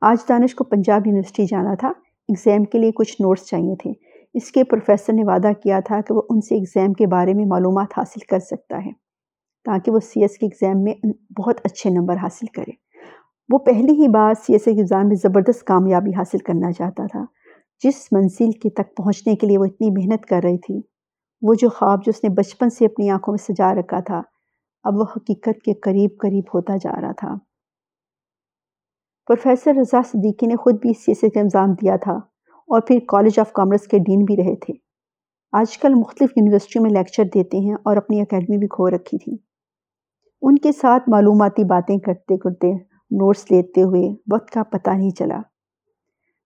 آج 0.00 0.16
دانش 0.28 0.54
کو 0.54 0.64
پنجاب 0.64 1.06
یونیورسٹی 1.06 1.44
جانا 1.44 1.74
تھا۔ 1.74 1.88
ایگزام 1.88 2.64
کے 2.64 2.78
لیے 2.78 2.92
کچھ 2.92 3.12
نوٹس 3.20 3.46
چاہیے 3.46 3.74
تھے۔ 3.76 3.92
اس 4.34 4.50
کے 4.52 4.64
پروفیسر 4.64 5.12
نے 5.12 5.24
وعدہ 5.24 5.52
کیا 5.62 5.80
تھا 5.80 6.00
کہ 6.00 6.14
وہ 6.14 6.22
ان 6.30 6.40
سے 6.40 6.54
ایگزام 6.54 6.92
کے 6.92 7.06
بارے 7.06 7.34
میں 7.34 7.44
معلومات 7.44 7.98
حاصل 7.98 8.20
کر 8.20 8.38
سکتا 8.38 8.76
ہے 8.86 8.90
تاکہ 9.64 9.90
وہ 9.90 10.00
سی 10.00 10.22
ایس 10.22 10.38
کے 10.38 10.46
ایگزام 10.46 10.82
میں 10.82 10.94
بہت 11.38 11.60
اچھے 11.64 11.90
نمبر 11.90 12.16
حاصل 12.16 12.46
کرے۔ 12.46 12.89
وہ 13.52 13.58
پہلی 13.58 13.92
ہی 13.92 14.08
بار 14.08 14.34
سی 14.34 14.52
ایس 14.52 14.64
کے 14.64 14.70
ایگزام 14.70 15.08
میں 15.08 15.16
زبردست 15.16 15.64
کامیابی 15.64 16.10
حاصل 16.10 16.38
کرنا 16.38 16.72
چاہتا 16.72 17.06
تھا۔ 17.06 17.24
جس 17.84 18.08
منزل 18.12 18.50
کے 18.50 18.70
تک 18.70 18.96
پہنچنے 18.96 19.36
کے 19.36 19.46
لیے 19.46 19.58
وہ 19.58 19.64
اتنی 19.64 19.90
محنت 19.90 20.26
کر 20.26 20.40
رہی 20.44 20.58
تھی۔ 20.58 20.80
وہ 21.42 21.54
جو 21.54 21.68
خواب 21.68 22.04
جو 22.04 22.12
اس 22.16 22.24
نے 22.24 22.30
بچپن 22.30 22.70
سے 22.70 22.86
اپنی 22.86 23.10
آنکھوں 23.10 23.34
میں 23.34 23.54
سجا 23.54 23.74
رکھا 23.74 24.00
تھا، 24.00 24.22
اب 24.82 24.96
وہ 24.96 25.04
حقیقت 25.16 25.62
کے 25.62 25.72
قریب 25.72 26.10
قریب 26.18 26.44
ہوتا 26.54 26.76
جا 26.76 27.00
رہا 27.00 27.12
تھا۔ 27.12 27.34
پروفیسر 29.26 29.72
رضا 29.80 30.00
صدیقی 30.06 30.46
نے 30.46 30.56
خود 30.56 30.74
بھی 30.80 30.90
اس 30.90 31.04
چیز 31.04 31.20
کا 31.20 31.40
انضام 31.40 31.72
دیا 31.72 31.96
تھا 31.96 32.12
اور 32.68 32.80
پھر 32.80 32.98
کالج 33.08 33.38
آف 33.38 33.52
کامرس 33.52 33.86
کے 33.86 33.98
ڈین 33.98 34.24
بھی 34.24 34.36
رہے 34.36 34.56
تھے۔ 34.56 34.74
آج 35.52 35.78
کل 35.78 35.94
مختلف 35.94 36.30
یونیورسٹیوں 36.36 36.82
میں 36.82 36.90
لیکچر 36.90 37.24
دیتے 37.34 37.58
ہیں 37.58 37.74
اور 37.74 37.96
اپنی 37.96 38.20
اکیڈمی 38.20 38.58
بھی 38.58 38.66
کھو 38.66 38.90
رکھی 38.90 39.18
تھی۔ 39.18 39.36
ان 40.42 40.58
کے 40.58 40.72
ساتھ 40.72 41.02
معلوماتی 41.08 41.64
باتیں 41.64 41.98
کرتے 41.98 42.38
کرتے 42.38 42.89
نوٹس 43.10 43.50
لیتے 43.50 43.82
ہوئے 43.82 44.14
وقت 44.32 44.50
کا 44.50 44.62
پتہ 44.62 44.90
نہیں 44.90 45.10
چلا۔ 45.10 45.40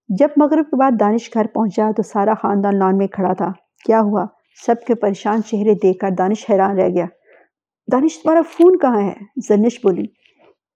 جب 0.08 0.28
مغرب 0.36 0.64
کے 0.64 0.76
بعد 0.76 0.90
دانش 1.00 1.34
گھر 1.34 1.46
پہنچا 1.46 1.90
تو 1.96 2.02
سارا 2.02 2.34
خاندان 2.34 2.78
لان 2.78 2.96
میں 2.96 3.06
کھڑا 3.06 3.32
تھا۔ 3.32 3.52
کیا 3.84 4.00
ہوا؟ 4.00 4.26
سب 4.66 4.74
کے 4.86 4.94
پریشان 4.94 5.42
چہرے 5.42 5.74
دیکھ 5.74 5.98
کر 5.98 6.10
دانش 6.18 6.50
حیران 6.50 6.78
رہ 6.78 6.88
گیا۔ 6.88 7.06
دانش، 7.92 8.22
تمہارا 8.22 8.40
فون 8.42 8.78
کہاں 8.78 9.00
ہے؟ 9.00 9.12
زنش 9.48 9.80
بولی، 9.82 10.06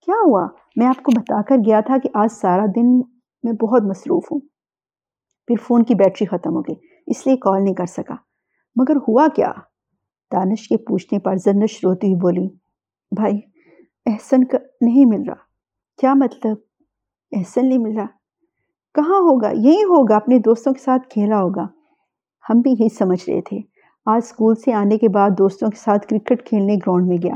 کیا 0.00 0.14
ہوا؟ 0.26 0.48
میں 0.76 0.86
آپ 0.86 1.02
کو 1.02 1.12
بتا 1.16 1.42
کر 1.42 1.56
گیا 1.66 1.80
تھا 1.80 1.98
کہ 1.98 2.08
آج 2.14 2.28
سارا 2.32 2.66
دن 2.76 2.98
میں 3.42 3.52
بہت 3.52 3.82
مصروف 3.82 4.32
ہوں۔ 4.32 4.40
پھر 5.46 5.54
فون 5.62 5.84
کی 5.84 5.94
بیٹری 5.94 6.26
ختم 6.26 6.54
ہو 6.54 6.60
گئی، 6.60 6.74
اس 7.06 7.26
لیے 7.26 7.36
کال 7.36 7.64
نہیں 7.64 7.74
کر 7.74 7.86
سکا۔ 7.86 8.14
مگر 8.76 8.96
ہوا 8.96 9.26
کیا؟ 9.36 9.52
دانش 10.32 10.68
کے 10.68 10.76
پوچھنے 10.76 11.18
پر 11.18 11.36
زنش 11.36 11.84
روتی 11.84 12.06
ہوئی 12.06 12.14
بولی، 12.14 12.48
بھائی، 13.16 13.40
احسن 14.06 14.44
کا 14.44 14.58
نہیں 14.80 15.04
مل 15.04 15.22
رہا۔ 15.28 15.47
کیا 16.00 16.14
مطلب؟ 16.14 16.56
احسن 17.36 17.68
نہیں 17.68 17.78
مل 17.78 17.96
رہا۔ 17.96 18.06
کہاں 18.94 19.18
ہوگا؟ 19.18 19.50
یہی 19.50 19.84
ہوگا، 19.84 20.16
اپنے 20.16 20.38
دوستوں 20.38 20.72
کے 20.72 20.82
ساتھ 20.82 21.08
کھیلا 21.08 21.40
ہوگا۔ 21.40 21.66
ہم 22.50 22.60
بھی 22.60 22.70
یہی 22.70 22.88
سمجھ 22.88 23.30
رہے 23.30 23.40
تھے۔ 23.40 23.58
آج 24.06 24.20
اسکول 24.24 24.54
سے 24.54 24.72
آنے 24.72 24.98
کے 24.98 25.08
بعد 25.08 25.30
دوستوں 25.38 25.68
کے 25.68 25.78
ساتھ 25.78 26.06
کرکٹ 26.06 26.48
کھیلنے 26.48 26.74
گراؤنڈ 26.74 27.08
میں 27.08 27.16
گیا۔ 27.16 27.34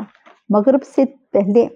مغرب 0.48 0.82
سے 0.82 1.04
پہلے 1.32 1.66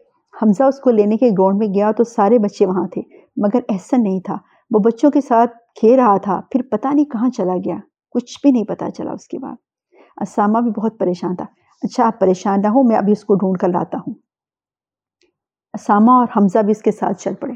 حمزہ 0.42 0.62
اس 0.62 0.80
کو 0.80 0.90
لینے 0.90 1.16
کے 1.16 1.30
گراؤنڈ 1.30 1.58
میں 1.58 1.66
گیا 1.66 1.92
تو 1.92 2.04
سارے 2.04 2.38
بچے 2.38 2.66
وہاں 2.66 2.88
تھے، 2.88 3.02
مگر 3.36 3.60
احسن 3.68 4.02
نہیں 4.02 4.20
تھا۔ 4.20 4.36
وہ 4.70 4.78
بچوں 4.78 5.10
کے 5.10 5.20
ساتھ 5.20 5.56
کھیل 5.80 5.98
رہا 5.98 6.16
تھا، 6.16 6.40
پھر 6.50 6.62
پتہ 6.62 6.88
نہیں 6.94 7.04
کہاں 7.04 7.30
چلا 7.30 7.56
گیا۔ 7.56 7.76
کچھ 8.10 8.38
بھی 8.42 8.50
نہیں 8.50 8.64
پتا 8.64 8.90
چلا 8.90 9.12
اس 9.12 9.28
کے 9.28 9.38
بعد۔ 9.38 9.56
اسامہ 10.20 10.58
بھی 10.58 10.70
بہت 10.70 10.98
پریشان 10.98 11.36
تھا۔ 11.36 11.44
اچھا 11.82 12.06
آپ 12.06 12.20
پریشان 12.20 12.60
نہ 12.62 12.66
ہو 12.66 12.82
میں 12.82 12.96
ابھی 12.96 13.12
اس 13.12 13.24
کو 13.24 13.34
ڈھونڈ 13.34 13.58
کر 13.58 13.68
لاتا 13.68 13.98
ہوں۔ 13.98 14.14
اسامہ 15.76 16.10
اور 16.10 16.26
حمزہ 16.36 16.58
بھی 16.58 16.70
اس 16.70 16.82
کے 16.82 16.90
ساتھ 16.90 17.22
چل 17.22 17.34
پڑے۔ 17.34 17.52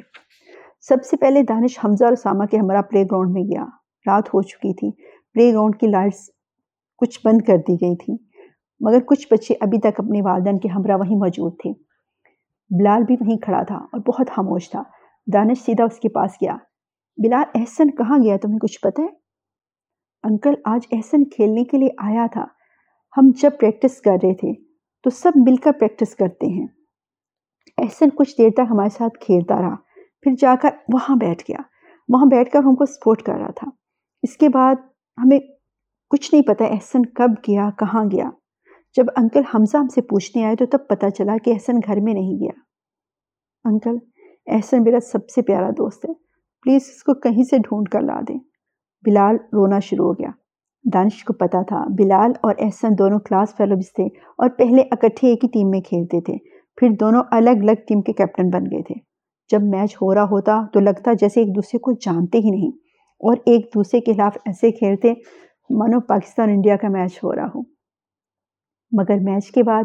سب 0.80 0.96
سے 1.10 1.16
پہلے 1.16 1.42
دانش 1.42 1.78
حمزہ 1.84 2.04
اور 2.04 2.12
اسامہ 2.12 2.44
کے 2.44 2.56
ہمراہ 2.56 2.82
پلے 2.82 3.02
گراؤنڈ 3.02 3.30
میں 3.30 3.42
گیا۔ 3.42 3.64
رات 4.06 4.28
ہو 4.28 4.42
چکی 4.42 4.74
تھی۔ 4.74 4.90
پلے 5.32 5.52
گراؤنڈ 5.52 5.76
کی 5.76 5.86
لائٹس 5.86 6.30
کچھ 6.98 7.20
بند 7.24 7.42
کر 7.42 7.56
دی 7.56 7.74
گئی 7.74 7.96
تھی۔ 7.96 8.16
مگر 8.80 8.98
کچھ 9.00 9.28
بچے 9.30 9.54
ابھی 9.60 9.78
تک 9.78 10.00
اپنے 10.00 10.22
والدین 10.22 10.58
کے 10.58 10.68
ہمراہ 10.68 10.96
وہیں 10.96 11.16
موجود 11.16 11.52
تھے۔ 11.52 11.72
بلال 12.70 13.02
بھی 13.02 13.16
وہیں 13.20 13.38
کھڑا 13.38 13.62
تھا 13.62 13.76
اور 13.76 14.00
بہت 14.00 14.30
خاموش 14.30 14.70
تھا۔ 14.70 14.82
دانش 15.34 15.58
سیدھا 15.58 15.84
اس 15.84 15.98
کے 15.98 16.08
پاس 16.08 16.30
گیا۔ 16.42 16.56
بلال، 17.16 17.44
احسن 17.54 17.90
کہاں 17.90 18.18
گیا؟ 18.22 18.36
تمہیں 18.36 18.58
کچھ 18.58 18.80
پتہ 18.80 19.00
ہے؟ 19.00 19.06
انکل، 20.22 20.54
آج 20.64 20.80
احسن 20.92 21.24
کھیلنے 21.24 21.64
کے 21.64 21.78
لیے 21.78 21.88
آیا 21.98 22.26
تھا۔ 22.32 22.44
ہم 23.16 23.30
جب 23.42 23.50
پریکٹس 23.60 24.00
کر 24.00 24.12
رہے 24.12 24.34
تھے 24.34 24.52
تو 25.02 25.10
سب 25.10 25.32
مل 25.36 25.56
کر 25.56 25.72
پریکٹس 25.72 26.14
کرتے 26.14 26.46
ہیں۔ 26.46 26.66
احسن 27.78 28.08
کچھ 28.16 28.34
دیر 28.38 28.50
تک 28.50 28.60
ہمارے 28.70 28.88
ساتھ 28.88 29.18
کھیلتا 29.18 29.62
رہا۔ 29.62 29.74
پھر 30.22 30.32
جا 30.40 30.54
کر 30.62 30.68
وہاں 30.92 31.16
بیٹھ 31.16 31.42
گیا۔ 31.48 31.56
وہاں 32.08 32.26
بیٹھ 32.26 32.50
کر 32.50 32.58
ہم 32.58 32.74
کو 32.74 32.86
سپورٹ 32.86 33.22
کر 33.22 33.34
رہا 33.34 33.50
تھا۔ 33.50 33.70
اس 34.22 34.36
کے 34.36 34.48
بعد 34.48 34.74
ہمیں 35.18 35.38
کچھ 36.10 36.34
نہیں 36.34 36.42
پتا 36.42 36.64
احسن 36.64 37.06
کب 37.06 37.30
گیا، 37.48 37.70
کہاں 37.78 38.04
گیا۔ 38.04 38.30
جب 38.96 39.04
انکل 39.16 39.40
حمزہ 39.54 39.76
ہم 39.76 39.88
سے 39.88 40.02
پوچھنے 40.02 40.44
آئے 40.44 40.56
تو 40.56 40.66
تب 40.66 40.78
پتہ 40.88 41.06
چلا 41.06 41.36
کہ 41.44 41.50
احسن 41.50 41.72
گھر 41.86 42.00
میں 42.00 42.14
نہیں 42.14 42.40
گیا۔ 42.40 42.60
انکل، 43.64 43.96
احسن 44.46 44.82
میرا 44.82 45.00
سب 45.00 45.28
سے 45.28 45.42
پیارا 45.42 45.70
دوست 45.70 46.04
ہے۔ 46.04 46.14
پلیز 46.62 46.82
اس 46.82 47.02
کو 47.02 47.14
کہیں 47.14 47.42
سے 47.42 47.58
ڈھونڈ 47.58 47.88
کر 47.88 48.00
لا 48.00 48.20
دیں۔ 48.28 48.38
بلال 49.06 49.34
رونا 49.34 49.78
شروع 49.78 50.06
ہو 50.06 50.12
گیا۔ 50.12 50.30
دانش 50.94 51.24
کو 51.24 51.32
پتا 51.32 51.62
تھا، 51.62 51.84
بلال 51.98 52.30
اور 52.42 52.54
احسن 52.58 52.88
دونوں 52.98 53.18
کلاس 53.18 53.56
فیلوز 53.56 53.92
تھے 53.92 54.04
اور 54.38 54.48
پہلے 54.48 54.82
اکٹھے 54.90 55.28
ایک 55.28 55.44
ہی 55.44 55.48
ٹیم 55.48 55.70
میں 55.70 55.80
کھیلتے 55.80 56.20
تھے۔ 56.20 56.49
پھر 56.80 56.88
دونوں 57.00 57.22
الگ 57.30 57.50
الگ 57.50 57.80
ٹیم 57.88 58.02
کے 58.02 58.12
کیپٹن 58.12 58.50
بن 58.50 58.64
گئے 58.64 58.82
تھے۔ 58.82 58.94
جب 59.50 59.62
میچ 59.62 59.96
ہو 59.96 60.14
رہا 60.14 60.22
ہوتا 60.22 60.60
تو 60.72 60.80
لگتا 60.80 61.12
جیسے 61.12 61.40
ایک 61.40 61.56
دوسرے 61.56 61.78
کو 61.78 61.92
جانتے 61.92 62.38
ہی 62.38 62.50
نہیں 62.50 62.70
اور 63.20 63.36
ایک 63.46 63.70
دوسرے 63.74 64.00
کے 64.00 64.14
خلاف 64.14 64.36
ایسے 64.46 64.70
کھیلتے 64.70 65.12
مانو 65.70 66.00
پاکستان 66.00 66.48
انڈیا 66.48 66.76
کا 66.76 66.88
میچ 66.88 67.24
ہو 67.24 67.34
رہا 67.34 67.46
ہو۔ 67.46 67.60
مگر 68.92 69.14
میچ 69.20 69.50
کے 69.50 69.62
بعد 69.62 69.84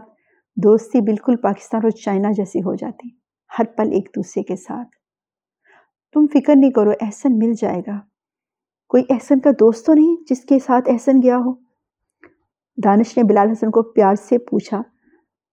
دوستی 0.63 1.01
بالکل 1.01 1.35
پاکستان 1.35 1.81
اور 1.83 1.89
چائنا 1.89 2.31
جیسی 2.31 2.59
ہو 2.59 2.75
جاتی، 2.75 3.09
ہر 3.59 3.65
پل 3.77 3.91
ایک 3.91 4.09
دوسرے 4.15 4.43
کے 4.43 4.55
ساتھ۔ 4.55 4.89
تم 6.13 6.25
فکر 6.33 6.53
نہیں 6.55 6.71
کرو، 6.71 6.91
احسن 7.01 7.37
مل 7.37 7.53
جائے 7.61 7.81
گا۔ 7.87 7.99
کوئی 8.89 9.03
احسن 9.09 9.39
کا 9.39 9.51
دوست 9.51 9.85
تو 9.85 9.93
نہیں 9.93 10.15
جس 10.29 10.43
کے 10.43 10.59
ساتھ 10.59 10.89
احسن 10.89 11.21
گیا 11.23 11.37
ہو۔ 11.37 11.53
دانش 12.83 13.17
نے 13.17 13.23
بلال 13.23 13.51
حسن 13.51 13.71
کو 13.71 13.83
پیار 13.83 14.15
سے 14.15 14.37
پوچھا، 14.37 14.81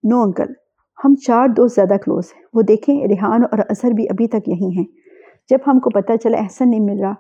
نو 0.03 0.23
انکل 0.23 0.62
ہم 1.05 1.15
چار 1.15 1.49
دوست 1.49 1.75
زیادہ 1.75 1.95
کلوز 2.05 2.33
ہیں۔ 2.37 2.43
وہ 2.55 2.63
دیکھیں، 2.63 3.07
ریحان 3.09 3.43
اور 3.51 3.59
اظہر 3.59 3.91
بھی 3.91 4.05
ابھی 4.05 4.29
تک 4.29 4.49
یہی 4.49 4.79
ہیں۔ 4.79 4.85
جب 5.51 5.59
ہم 5.67 5.81
کو 5.81 5.91
پتہ 5.91 6.13
چلا 6.23 6.39
احسن 6.39 6.71
نہیں 6.71 6.81
مل 6.81 7.01
رہا، 7.01 7.13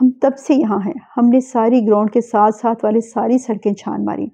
ہم 0.00 0.10
تب 0.10 0.38
سے 0.38 0.54
یہاں 0.54 0.78
ہیں۔ 0.86 0.92
ہم 1.16 1.28
نے 1.28 1.40
ساری 1.40 1.86
گراؤنڈ 1.86 2.10
کے 2.10 2.20
ساتھ 2.20 2.54
ساتھ 2.54 2.84
والے 2.84 3.00
ساری 3.00 3.38
سڑکیں 3.38 3.74
چھان 3.74 4.04
ماری۔ 4.04 4.26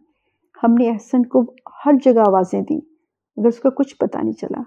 ہم 0.62 0.75
نے 0.75 0.90
احسن 0.90 1.23
کو 1.23 1.42
ہر 1.87 1.92
جگہ 2.04 2.21
آوازیں 2.21 2.62
دیں، 2.62 2.80
مگر 3.37 3.47
اس 3.47 3.59
کو 3.59 3.71
کچھ 3.71 3.97
پتہ 3.97 4.18
نہیں 4.18 4.33
چلا۔ 4.33 4.61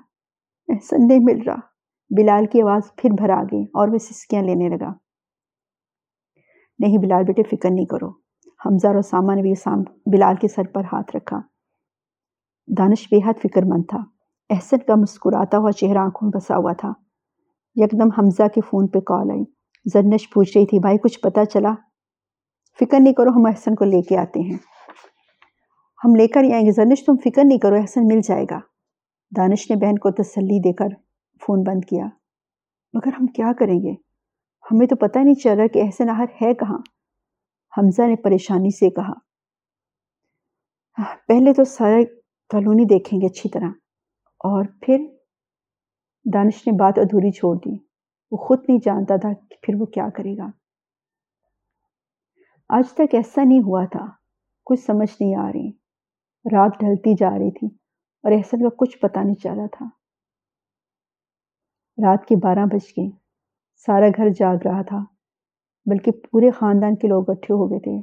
احسن 0.68 1.08
نہیں 1.08 1.20
مل 1.22 1.42
رہا۔ 1.42 1.56
بلال 2.18 2.46
کی 2.46 2.62
آواز 2.62 2.82
پھر 2.96 3.10
بھر 3.18 3.30
آ 3.30 3.44
گئی 3.44 3.64
اور 3.64 3.88
وہ 3.88 3.98
سسکیاں 3.98 4.44
لینے 4.44 4.70
لگا۔ 4.70 4.94
نہیں 6.80 6.98
بلال 6.98 7.24
بیٹے، 7.24 7.44
فکر 7.44 7.70
نہیں 7.72 7.86
کرو۔ 7.86 8.10
حمزہ 8.66 8.88
اور 8.88 9.02
ساما 9.02 9.36
نے 9.36 9.42
بھی 9.42 9.54
بلال 10.06 10.36
کے 10.36 10.48
سر 10.48 10.64
پر 10.74 10.82
ہاتھ 10.92 11.16
رکھا۔ 11.16 11.42
دانش 12.78 13.08
بے 13.12 13.30
حد 13.30 13.34
فکر 13.42 13.62
مند 13.66 13.84
تھا۔ 13.90 13.98
احسن 14.50 14.78
کا 14.78 14.96
مسکراتا 14.96 15.58
ہوا 15.58 15.72
چہرہ 15.72 15.98
آنکھوں 15.98 16.28
میں 16.28 16.40
بسا 16.40 16.58
ہوا 16.58 16.74
تھا۔ 16.74 16.94
یکدم 17.76 18.10
حمزہ 18.18 18.48
کے 18.48 18.62
فون 18.62 18.88
پہ 18.88 19.00
کال 19.00 19.32
آئی۔ 19.32 19.44
زرنش 19.94 20.30
پوچھ 20.30 20.58
رہی 20.58 20.66
تھی، 20.66 20.80
بھائی، 20.80 20.98
کچھ 20.98 21.20
پتا 21.20 21.46
چلا؟ 21.46 21.74
فکر 22.80 23.00
نہیں 23.00 23.14
کرو، 23.14 23.30
ہم 23.30 23.46
احسن 23.46 23.76
کو 23.76 23.86
لے 23.86 24.02
کے 24.02 24.18
آتے 24.18 24.40
ہیں۔ 24.40 24.58
ہم 26.06 26.16
لے 26.16 26.28
کر 26.28 26.44
ہی 26.44 26.54
آئیں 26.54 26.66
گے۔ 26.66 26.72
زرنش 26.72 27.06
تم 27.06 27.16
فکر 27.24 27.42
نہیں 27.46 27.58
کرو، 27.58 27.76
احسن 27.76 28.08
مل 28.08 28.20
جائے 28.24 28.46
گا۔ 28.52 28.60
دانش 29.38 29.72
نے 29.72 29.76
بہن 29.76 29.98
کو 29.98 30.12
تسلی 30.12 30.60
دے 30.60 30.74
کر 30.74 30.88
فون 31.46 31.64
بند 31.64 31.86
کیا۔ 31.86 32.06
مگر 32.94 33.14
ہم 33.20 33.28
کیا 33.28 33.52
کریں 33.60 33.80
گے؟ 33.80 33.92
ہمیں 34.72 34.88
تو 34.88 34.96
پتہ 34.96 35.20
نہیں 35.20 35.36
چل 35.36 35.58
رہا 35.58 35.68
کہ 35.68 35.82
احسن 35.84 36.10
آہر 36.10 36.26
ہے 36.42 36.54
کہاں۔ 36.54 36.78
حمزہ 37.78 38.02
نے 38.02 38.16
پریشانی 38.16 38.70
سے 38.70 38.90
کہا۔ 38.90 39.14
پہلے 41.28 41.54
تو 41.54 41.64
سارا 41.64 42.19
کالونی 42.50 42.86
دیکھیں 42.86 43.22
گے 43.22 43.26
اچھی 43.26 43.50
طرح۔ 43.50 43.70
اور 44.26 44.66
پھر 44.82 45.06
دانش 46.34 46.68
نے 46.68 46.74
بات 46.80 46.94
ادھوری 46.98 47.32
چھوڑ 47.32 47.56
دی۔ 47.56 47.78
وہ 48.32 48.38
خود 48.38 48.60
نہیں 48.68 48.80
جانتا 48.86 49.16
تھا 49.16 49.34
کہ 49.34 49.56
پھر 49.62 49.74
وہ 49.80 49.86
کیا 49.86 50.10
کرے 50.16 50.38
گا۔ 50.38 50.48
آج 52.70 52.94
تک 52.94 53.16
ایسا 53.16 53.44
نہیں 53.44 53.60
ہوا 53.60 53.86
تھا۔ 53.86 54.06
کچھ 54.66 54.80
سمجھ 54.80 55.22
نہیں 55.22 55.36
آ 55.36 55.48
رہی۔ 55.48 55.72
رات 56.56 56.72
ڈھلتی 56.80 57.14
جا 57.20 57.30
رہی 57.30 57.52
تھی 57.52 57.68
اور 58.24 58.32
احسن 58.32 58.58
کا 58.58 58.76
کچھ 58.78 58.98
پتا 58.98 59.24
نہیں 59.24 59.36
چلا 59.36 59.66
تھا۔ 59.72 59.86
رات 62.06 62.26
کے 62.26 62.36
بارہ 62.36 62.66
بج 62.66 62.86
گئے۔ 62.98 63.10
سارا 63.76 64.06
گھر 64.18 64.30
جاگ 64.30 64.56
رہا 64.66 64.82
تھا، 64.82 64.98
بلکہ 65.86 66.12
پورے 66.12 66.52
خاندان 66.52 66.96
کے 66.96 67.08
لوگ 67.08 67.24
اٹھے 67.28 67.54
ہو 67.54 67.72
گئے 67.72 67.80
تھے۔ 67.80 67.98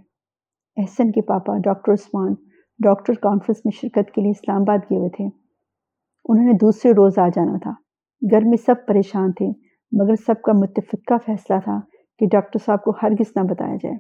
احسن 0.83 1.12
کے 1.12 1.23
papa, 1.23 1.59
doctor 1.59 1.93
Usman 1.93 2.35
doctor 2.78 3.12
conference 3.14 3.56
میں 3.64 3.76
شرکت 3.76 4.14
کے 4.14 4.21
لیے 4.21 4.30
اسلام 4.30 4.61
آباد 4.61 4.78
گئے 4.90 4.99
ہوئے 4.99 5.09
تھے۔ 5.09 5.25
انہوں 6.28 6.47
نے 6.47 6.52
دوسرے 6.52 6.90
روز 6.92 7.18
آ 7.18 7.28
جانا 7.28 7.59
تھا۔ 7.59 7.71
گھر 8.30 8.40
میں 8.45 8.56
سب 8.56 8.75
پریشان 8.87 9.33
تھے، 9.33 9.47
مگر 9.92 10.14
سب 10.14 10.42
کا 10.42 10.52
متفقہ 10.52 11.14
فیصلہ 11.26 11.61
تھا 11.64 11.80
کہ 12.18 12.26
ڈاکٹر 12.33 12.59
صاحب 12.66 12.85
کو 12.85 12.90
ہرگز 13.02 13.33
نہ 13.37 13.42
بتایا 13.42 13.76
جائے۔ 13.76 13.97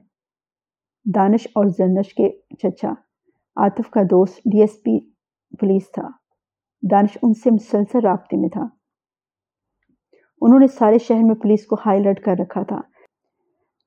دانش 1.14 1.46
اور 1.46 1.64
زنش 1.64 2.14
کے 2.14 2.30
چچا، 2.58 2.88
عاطف 3.56 3.90
کا 3.90 4.02
دوست، 4.02 4.38
ڈی 4.38 4.60
ایس 4.60 4.82
پی 4.82 5.10
پولیس 5.60 5.92
تھا۔ 5.92 6.08
دانش 6.90 7.18
ان 7.22 7.32
سے 7.32 7.50
مسلسل 7.50 7.98
رابطے 7.98 8.36
میں 8.36 8.48
تھا۔ 8.48 8.66
انہوں 10.40 10.58
نے 10.58 10.66
سارے 10.66 10.98
شہر 10.98 11.22
میں 11.22 11.34
پولیس 11.34 11.66
کو 11.66 11.76
ہائی 11.86 12.00
الرٹ 12.00 12.20
کر 12.20 12.34
رکھا 12.40 12.62
تھا۔ 12.62 12.80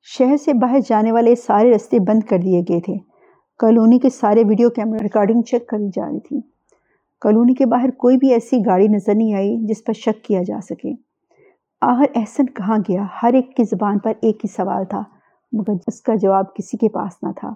شہر 0.03 0.37
سے 0.37 0.53
باہر 0.53 0.79
جانے 0.89 1.11
والے 1.11 1.35
سارے 1.35 1.71
رستے 1.71 1.97
بند 1.99 2.23
کر 2.29 2.37
دیے 2.37 2.61
گئے 2.61 2.81
تھے۔ 2.81 3.08
کالونی 3.59 3.99
کے 3.99 4.09
سارے 4.09 4.43
ویڈیو 4.49 4.69
کیمرہ 4.69 4.99
ریکارڈنگ 5.01 5.41
چیک 5.41 5.67
کری 5.67 5.89
جا 5.95 6.05
رہی 6.05 6.19
تھی۔ 6.19 6.39
کالونی 7.21 7.53
کے 7.53 7.65
باہر 7.65 7.89
کوئی 7.91 8.17
بھی 8.17 8.31
ایسی 8.33 8.57
گاڑی 8.65 8.87
نظر 8.87 9.15
نہیں 9.15 9.33
آئی 9.33 9.57
جس 9.61 9.83
پر 9.83 9.93
شک 9.93 10.23
کیا 10.23 10.43
جا 10.43 10.59
سکے۔ 10.61 10.93
آہر 11.81 12.05
احسن 12.15 12.45
کہاں 12.45 12.77
گیا؟ 12.77 13.05
ہر 13.23 13.33
ایک 13.33 13.55
کی 13.55 13.63
زبان 13.63 13.99
پر 13.99 14.13
ایک 14.21 14.45
ہی 14.45 14.47
سوال 14.47 14.85
تھا، 14.85 15.03
مگر 15.51 15.73
اس 15.87 16.01
کا 16.01 16.15
جواب 16.15 16.53
کسی 16.53 16.77
کے 16.77 16.89
پاس 16.89 17.23
نہ 17.23 17.29
تھا۔ 17.35 17.53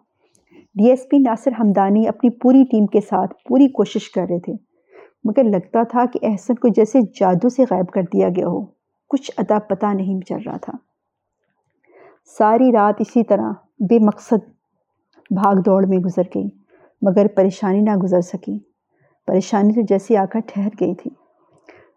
D 0.75 0.89
S 0.89 1.10
P 1.10 1.17
Nasir 1.17 1.51
Hamdani 1.60 2.07
اپنی 2.07 2.29
پوری 2.29 2.63
ٹیم 2.63 2.86
کے 2.86 3.00
ساتھ 3.01 3.33
پوری 3.50 3.67
کوشش 3.67 4.12
کر 4.12 4.25
رہے 4.29 4.39
تھے، 4.39 4.53
مگر 5.24 5.43
لگتا 5.43 5.83
تھا 5.83 6.05
کہ 6.05 6.19
احسن 6.24 6.55
کو 6.55 6.67
جیسے 6.67 7.00
جادو 7.19 7.50
سے 7.50 7.63
غائب 7.63 7.88
کر 7.88 8.01
دیا 8.01 8.29
گیا 8.29 8.48
ہو۔ 8.48 8.65
کچھ 9.10 9.31
ادا 9.38 9.60
پتہ 9.60 9.86
نہیں 9.86 10.19
چل 10.19 10.39
رہا 10.45 10.57
تھا۔ 10.57 10.74
ساری 12.38 12.72
رات 12.72 12.95
اسی 13.00 13.24
طرح، 13.24 13.51
بے 13.79 14.00
مقصد 14.00 14.62
بھاگ 15.35 15.61
دوڑ 15.65 15.85
میں 15.85 15.97
گزر 15.97 16.27
گئی، 16.35 16.47
مگر 17.01 17.27
پریشانی 17.27 17.81
نہ 17.81 17.95
گزر 17.95 18.21
سکی۔ 18.21 18.57
پریشانی 19.27 19.73
تو 19.73 19.81
جیسے 19.81 20.17
آ 20.17 20.25
کر 20.25 20.39
ٹھہر 20.47 20.69
گئی 20.81 20.95
تھی 20.95 21.11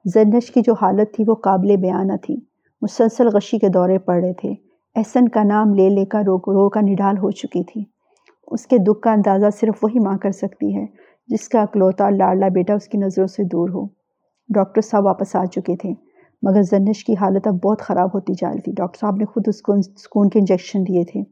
زرنش 0.05 0.51
کی 0.51 0.61
جو 0.67 0.75
حالت 0.83 1.15
تھی 1.15 1.25
وہ 1.27 1.35
قابل 1.35 1.77
بیان 1.77 2.07
نہ 2.07 2.17
تھی۔ 2.23 2.37
مسلسل 2.83 3.29
غشی 3.29 3.59
کے 3.59 3.69
دورے 3.69 3.99
پڑ 3.99 4.21
رہے 4.21 4.33
تھے۔ 4.33 4.55
احسن 4.97 5.29
کا 5.29 5.43
نام 5.43 5.75
لے 5.75 5.89
لے 5.89 6.05
کر 6.05 6.19
رو 6.19 6.37
رو 6.39 6.69
کا 6.69 6.81
نڈال 6.81 7.19
ہو 7.19 7.31
چکی 7.31 7.65
تھی۔ 7.65 7.85
اس 8.47 8.67
کے 8.67 8.79
دکھ 8.79 9.01
کا 9.01 9.13
اندازہ 9.13 9.47
صرف 9.61 9.85
وہی 9.85 9.99
ماں 9.99 10.17
کر 10.19 10.31
سکتی 10.31 10.77
ہے 10.77 10.85
جس 11.29 11.49
کا 11.49 11.63
اکلوتا 11.63 12.11
لاڈلا 12.11 12.49
بیٹا 12.49 12.75
اس 12.75 12.89
کی 12.89 12.99
نظروں 12.99 13.27
سے 13.27 13.45
دور 13.45 13.69
ہو۔ 13.69 13.87
ڈاکٹر 14.49 14.81
صاحب 14.81 15.05
واپس 15.05 15.37
آ 15.37 15.45
چکے 15.45 15.77
تھے، 15.77 15.93
مگر 16.43 16.63
زنش 16.63 17.05
کی 17.05 17.15
حالت 17.21 17.47
اب 17.47 17.55
بہت 17.65 17.81
خراب 17.81 18.15
ہوتی 18.15 18.33
جا 18.33 18.53
رہی 18.53 18.61
تھی۔ 18.61 18.73
ڈاکٹر 18.73 18.99
صاحب 19.01 19.17
نے 19.17 19.25
خود 19.25 19.49
اس 19.49 19.63
کو 19.63 19.77
سکون 19.83 20.29
کے 20.29 20.39
انجیکشن 20.39 20.83
دیے 20.89 21.05
تھے 21.05 21.23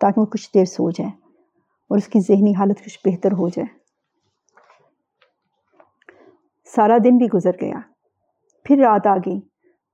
تاکہ 0.00 0.20
وہ 0.20 0.26
کچھ 0.26 0.50
دیر 0.54 0.64
سو 0.64 0.90
جائے 0.90 1.21
اور 1.92 1.98
اس 1.98 2.08
کی 2.08 2.20
ذہنی 2.20 2.54
حالت 2.54 2.84
کچھ 2.84 2.98
بہتر 3.04 3.32
ہو 3.32 3.48
جائے۔ 3.48 3.66
سارا 6.76 6.98
دن 7.04 7.16
بھی 7.16 7.26
گزر 7.34 7.50
گیا۔ 7.60 7.80
پھر 8.64 8.76
رات 8.76 9.06
آ 9.06 9.16
گئی۔ 9.16 9.40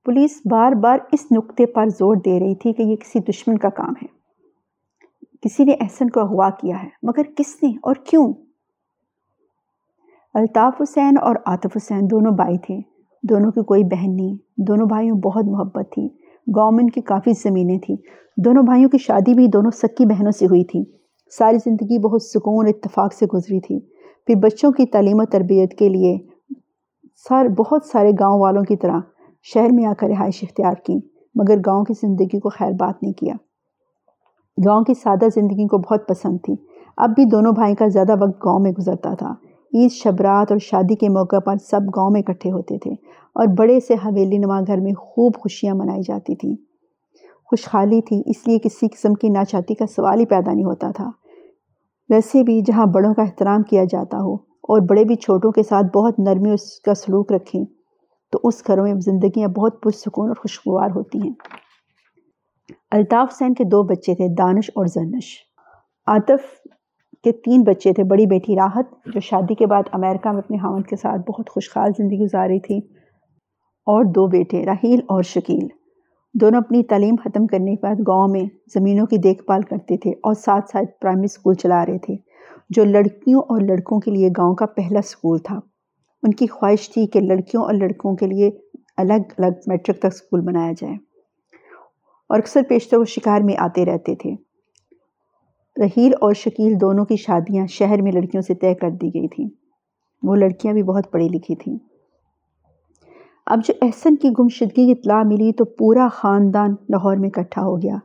پولیس 0.05 0.41
بار 0.51 0.73
بار 0.73 0.99
اس 1.13 1.27
نقطے 1.37 1.67
پر 1.67 1.87
زور 1.87 2.17
دے 2.17 2.41
رہی 2.41 2.55
تھی 2.55 2.73
کہ 2.73 2.83
یہ 2.83 2.97
کسی 2.97 3.19
دشمن 3.21 3.59
کا 3.59 3.69
کام 3.69 3.93
ہے۔ 4.03 4.07
کسی 5.41 5.65
نے 5.65 5.73
احسن 5.81 6.11
کو 6.11 6.21
اغوا 6.21 6.51
کیا 6.51 6.83
ہے، 6.83 6.89
مگر 7.03 7.23
کس 7.37 7.63
نے 7.63 7.69
اور 7.69 7.95
کیوں؟ 7.95 8.33
الطاف 10.35 10.83
حسین 10.83 11.15
اور 11.21 11.37
عاطف 11.47 11.77
حسین 11.77 12.11
دونوں 12.11 12.33
بھائی 12.33 12.59
تھے۔ 12.59 12.79
دونوں 13.23 13.53
کی 13.53 13.65
کوئی 13.65 13.85
بہن 13.85 14.17
نہیں۔ 14.17 14.37
دونوں 14.57 14.87
بھائیوں 14.87 15.17
بہت 15.17 15.45
محبت 15.45 15.93
تھی۔ 15.93 16.09
گاؤں 16.57 16.73
میں 16.73 16.85
ان 16.85 16.91
کی 16.91 17.01
کافی 17.01 17.33
زمینیں 17.33 17.79
تھیں۔ 17.79 17.97
دونوں 18.45 18.63
بھائیوں 18.63 18.91
کی 18.91 18.99
شادی 18.99 19.35
بھی 19.35 19.47
دونوں 19.47 19.71
سکی 19.71 20.07
بہنوں 20.07 20.33
سے 20.33 20.47
ہوئی 20.47 20.65
تھی۔ 20.65 20.98
ساری 21.31 21.57
زندگی 21.65 21.99
بہت 21.99 22.23
سکون، 22.23 22.67
اتفاق 22.67 23.13
سے 23.13 23.27
گزری 23.27 23.61
تھی۔ 23.61 23.81
پھر 24.27 24.35
بچوں 24.35 24.73
کی 24.73 24.87
تعلیم 24.87 25.21
و 25.21 25.25
تربیت 25.25 25.75
کے 25.75 25.89
لیے 25.89 26.19
سار، 27.29 27.47
بہت 27.47 27.85
سارے 27.85 28.13
گاؤں 28.21 28.41
والوں 28.41 28.63
کی 28.63 28.77
طرح 28.77 28.99
شہر 29.43 29.69
میں 29.73 29.85
آ 29.85 29.93
کر 29.99 30.07
رہائش 30.09 30.45
اختیار 30.45 30.75
کی، 30.85 31.01
مگر 31.35 31.57
گاؤں 31.67 31.85
کی 31.85 31.95
زندگی 32.07 32.41
کو 32.41 32.49
خیر 32.49 32.73
بات 32.73 33.03
نہیں 33.03 33.13
کیا۔ 33.13 33.35
گاؤں 34.67 34.85
کی 34.85 34.95
سادہ 34.95 35.25
زندگی 35.35 35.67
کو 35.67 35.79
بہت 35.79 36.09
پسند 36.09 36.39
تھی۔ 36.43 36.55
اب 36.97 37.11
بھی 37.11 37.25
دونوں 37.25 37.53
بھائی 37.53 37.75
کا 37.75 37.89
زیادہ 37.89 38.13
وقت 38.13 38.45
گاؤں 38.45 38.59
میں 38.59 38.73
گزرتا 38.73 39.15
تھا۔ 39.15 39.35
عید، 39.75 39.91
شبرات 39.91 40.53
اور 40.53 40.59
شادی 40.59 40.95
کے 40.95 41.09
موقع 41.09 41.39
پر 41.39 41.57
سب 41.57 41.81
گاؤں 41.97 42.11
میں 42.11 42.23
اکٹھے 42.27 42.51
ہوتے 42.51 42.79
تھے 42.79 42.91
اور 43.35 43.47
بڑے 43.47 43.81
سے 43.81 43.95
حویلی 43.95 44.39
نما 44.39 44.61
گھر 44.61 44.81
میں 44.81 44.93
خوب 44.93 45.35
خوشیاں 45.35 45.75
منائی 45.75 46.03
جاتی 46.03 46.35
تھیں۔ 46.35 46.68
خوشحالی 47.51 48.01
تھی، 48.01 48.21
اس 48.27 48.47
لیے 48.47 48.59
کسی 48.59 48.89
قسم 48.89 49.15
کی 49.15 49.29
ناچاتی 49.29 49.75
کا 49.75 49.87
سوال 49.87 50.21
ہی 50.21 50.27
پیدا 50.27 50.53
نہیں 50.53 50.65
ہوتا 50.65 50.91
تھا۔ 50.91 51.11
ویسے 52.11 52.43
بھی 52.43 52.61
جہاں 52.63 52.87
بڑوں 52.87 53.13
کا 53.15 53.23
احترام 53.23 53.63
کیا 53.63 53.85
جاتا 53.85 54.19
ہو 54.19 54.35
اور 54.69 54.81
بڑے 54.89 55.05
بھی 55.05 55.17
چھوٹوں 55.17 55.51
کے 55.53 55.63
ساتھ 55.63 55.87
بہت 55.95 56.19
نرمی 56.19 56.51
اس 56.51 56.69
کا 56.81 56.95
سلوک 56.95 57.33
رکھیں، 57.33 57.65
تو 58.33 58.39
اس 58.43 58.63
گھروں 58.67 58.85
میں 58.85 58.95
زندگیاں 59.01 59.49
بہت 59.49 59.83
پرسکون 59.83 60.29
اور 60.29 60.37
خوشگوار 60.37 60.91
ہوتی 60.95 61.19
ہیں۔ 61.19 61.33
الطاف 62.91 63.29
حسین 63.33 63.55
کے 63.55 63.65
دو 63.65 63.83
بچے 63.83 64.15
تھے، 64.15 64.29
دانش 64.35 64.71
اور 64.75 64.87
زنش 64.87 65.35
عاطف 66.07 66.43
کے 67.25 67.33
تین 67.45 67.63
بچے 67.63 67.93
تھے، 67.93 68.05
بڑی 68.05 68.27
بیٹی 68.27 68.57
راحت، 68.57 68.93
جو 69.07 69.21
شادی 69.21 69.55
کے 69.55 69.67
بعد 69.67 69.89
امریکہ 69.93 70.33
میں 70.33 70.39
اپنے 70.39 70.57
حامد 70.57 70.87
کے 70.89 70.97
ساتھ 70.97 71.31
بہت 71.31 71.51
خوشحال 71.51 71.91
زندگی 71.99 72.19
گزاری 72.19 72.61
تھی، 72.61 72.79
اور 73.87 74.05
دو 74.15 74.27
بیٹے 74.27 74.65
راہیل 74.65 75.01
اور 75.09 75.23
شکیل۔ 75.27 75.67
دونوں 76.35 76.61
اپنی 76.61 76.83
تعلیم 76.83 77.15
ختم 77.25 77.47
کرنے 77.47 77.75
کے 77.77 77.87
بعد 77.87 77.95
گاؤں 78.07 78.29
میں 78.29 78.45
زمینوں 78.75 79.07
کی 79.07 79.17
دیکھ 79.17 79.43
بھال 79.45 79.63
کرتے 79.63 79.97
تھے 79.97 80.11
اور 80.11 80.35
ساتھ 80.35 80.71
ساتھ 80.71 81.01
پرائمری 81.01 81.25
اسکول 81.25 81.55
چلا 81.55 81.87
رہے 81.87 81.99
تھے، 81.99 82.17
جو 82.71 82.85
لڑکیوں 82.85 83.41
اور 83.41 83.61
لڑکوں 83.61 84.01
کے 84.01 84.11
لیے 84.11 84.29
گاؤں 84.39 84.55
کا 84.55 84.67
پہلا 84.67 84.99
اسکول 84.99 85.39
تھا۔ 85.39 85.61
ان 86.23 86.35
کی 86.35 86.47
خواہش 86.47 86.91
تھی 86.91 87.07
کہ 87.07 87.21
لڑکیوں 87.21 87.63
اور 87.63 87.75
لڑکوں 87.75 88.17
کے 88.17 88.27
لیے 88.27 88.51
الگ 88.97 89.33
الگ 89.39 89.59
میٹرک 89.67 89.99
تک 89.99 90.07
اسکول 90.07 90.41
بنایا 90.41 90.73
جائے۔ 90.73 90.95
اور 92.29 92.39
اکثر 92.39 92.63
پیشتر 92.69 92.97
وہ 92.97 93.05
شکار 93.05 93.41
میں 93.41 93.55
آتے 93.59 93.85
رہتے 93.85 94.15
تھے۔ 94.15 94.35
رحیل 95.77 96.13
اور 96.21 96.33
شکیل 96.35 96.81
دونوں 96.81 97.05
کی 97.05 97.17
شادیاں 97.17 97.67
شہر 97.67 98.03
میں 98.03 98.13
لڑکیوں 98.13 98.43
سے 98.43 98.55
طے 98.55 98.75
کر 98.75 98.91
دی 98.91 99.09
گئی 99.09 99.29
تھیں۔ 99.29 99.49
وہ 100.23 100.37
لڑکیاں 100.37 100.75
بھی 100.75 100.83
بہت 100.83 101.11
پڑھی 101.11 101.29
لکھی 101.29 101.55
تھیں۔ 101.55 101.88
اب 103.51 103.61
جو 103.65 103.75
احسن 103.83 104.17
کی 104.17 104.29
گمشدگی 104.39 104.85
کی 104.87 104.93
اطلاع 104.93 105.23
ملی 105.23 105.53
تو 105.53 105.65
پورا 105.65 106.09
خاندان 106.13 106.71
لاہور 106.71 107.17
میں 107.17 107.29
اکٹھا 107.29 107.63
ہو 107.63 107.77
گیا۔ 107.83 107.97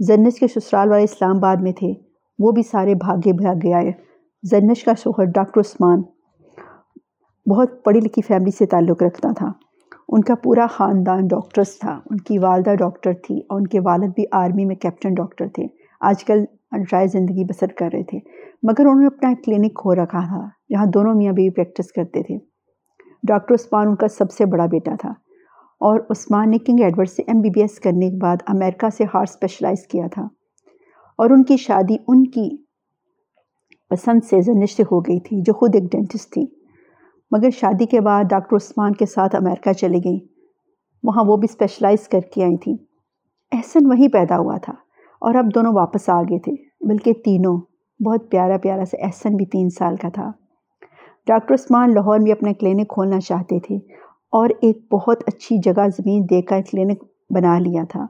زنش 0.00 0.38
کے 0.40 0.46
سسرال 0.48 0.90
والے 0.90 1.04
اسلام 1.04 1.36
آباد 1.36 1.56
میں 1.60 1.72
تھے۔ 1.72 1.92
وہ 2.38 2.52
بھی 2.52 2.62
سارے 2.62 2.94
بھاگے 2.94 3.32
بھاگے 3.32 3.72
آئے۔ 3.72 3.90
زنش 4.50 4.84
کا 4.84 4.92
شوہر 4.98 5.24
ڈاکٹر 5.24 5.60
عثمان 5.60 6.02
بہت 7.50 7.84
پڑھی 7.84 8.00
لکھی 8.00 8.22
فیملی 8.22 8.50
سے 8.50 8.66
تعلق 8.66 9.02
رکھتا 9.02 9.32
تھا۔ 9.32 9.52
ان 10.08 10.20
کا 10.20 10.34
پورا 10.34 10.66
خاندان 10.70 11.26
ڈاکٹرز 11.26 11.78
تھا۔ 11.78 12.00
ان 12.10 12.16
کی 12.16 12.38
والدہ 12.38 12.74
ڈاکٹر 12.74 13.12
تھی 13.12 13.38
اور 13.38 13.60
ان 13.60 13.66
کے 13.66 13.80
والد 13.80 14.08
بھی 14.14 14.24
آرمی 14.32 14.64
میں 14.64 14.76
کیپٹن 14.76 15.14
ڈاکٹر 15.14 15.48
تھے۔ 15.48 15.66
آج 16.00 16.24
کل 16.24 16.44
رائے 16.92 17.06
زندگی 17.06 17.44
بسر 17.44 17.66
کر 17.66 17.88
رہے 17.92 18.02
تھے۔ 18.02 18.18
مگر 18.62 18.80
انہوں 18.80 19.00
نے 19.00 19.06
اپنا 19.06 19.28
ایک 19.28 19.44
کلینک 19.44 19.74
کھو 19.74 19.94
رکھا 19.94 20.20
تھا 20.20 20.48
جہاں 20.70 20.86
دونوں 20.86 21.14
میاں 21.14 21.32
بیوی 21.32 21.50
پریکٹس 21.50 21.92
کرتے 21.92 22.22
تھے۔ 22.22 22.55
ڈاکٹر 23.22 23.54
عثمان 23.54 23.88
ان 23.88 23.94
کا 23.96 24.08
سب 24.08 24.30
سے 24.30 24.46
بڑا 24.46 24.66
بیٹا 24.66 24.94
تھا 25.00 25.10
اور 25.80 26.00
عثمان 26.10 26.50
نے 26.50 26.58
کنگ 26.58 26.80
ایڈورڈ 26.80 27.08
سے 27.08 27.22
ایم 27.22 27.40
بی 27.40 27.50
بی 27.50 27.60
ایس 27.60 27.78
کرنے 27.80 28.10
کے 28.10 28.16
بعد 28.16 28.36
امریکہ 28.46 28.88
سے 28.96 29.04
ہارٹ 29.04 29.28
اسپیشلائز 29.28 29.86
کیا 29.86 30.06
تھا 30.12 30.22
اور 31.18 31.30
ان 31.30 31.44
کی 31.44 31.56
شادی 31.56 31.96
ان 32.08 32.24
کی 32.24 32.56
پسند 33.90 34.24
سے 34.24 34.40
زنش 34.40 34.76
سے 34.76 34.82
ہو 34.82 35.00
گئی 35.00 35.20
تھی 35.20 35.40
جو 35.40 35.52
خود 35.52 35.74
ایک 35.74 35.84
ڈینٹسٹ 35.84 36.32
تھی۔ 36.32 36.46
مگر 37.30 37.50
شادی 37.50 37.86
کے 37.86 38.00
بعد 38.00 38.24
ڈاکٹر 38.24 38.56
عثمان 38.56 38.92
کے 38.92 39.06
ساتھ 39.06 39.36
امریکہ 39.36 39.72
چلی 39.72 39.98
گئیں 39.98 40.18
وہاں 41.02 41.24
وہ 41.24 41.36
بھی 41.36 41.46
اسپیشلائز 41.50 42.08
کر 42.08 42.20
کے 42.34 42.44
آئی 42.44 42.56
تھیں 42.56 42.76
احسن 43.52 43.86
وہیں 43.86 44.08
پیدا 44.08 44.38
ہوا 44.38 44.56
تھا 44.58 44.72
اور 45.22 45.34
اب 45.34 45.54
دونوں 45.54 45.72
واپس 45.72 46.08
آ 46.08 46.22
گئے 46.22 46.38
تھے، 46.38 46.52
بلکہ 46.88 47.12
تینوں، 47.12 47.56
بہت 48.00 48.30
پیارا 48.30 48.56
پیارا 48.58 48.84
سے 48.84 48.96
احسن 48.96 49.36
بھی 49.36 49.46
تین 49.46 49.68
سال 49.68 49.96
کا 49.96 50.08
تھا۔ 50.08 50.30
ڈاکٹر 51.26 51.54
عثمان 51.54 51.94
لاہور 51.94 52.18
میں 52.18 52.32
اپنا 52.32 52.52
کلینک 52.52 52.88
کھولنا 52.88 53.20
چاہتے 53.20 53.60
تھے 53.60 53.76
اور 54.32 54.50
ایک 54.60 54.92
بہت 54.92 55.22
اچھی 55.26 55.58
جگہ 55.58 55.88
زمین 55.88 56.24
دے 56.30 56.42
کر 56.42 56.60
کلینک 56.70 57.04
بنا 57.30 57.58
لیا 57.58 57.82
تھا۔ 57.88 58.06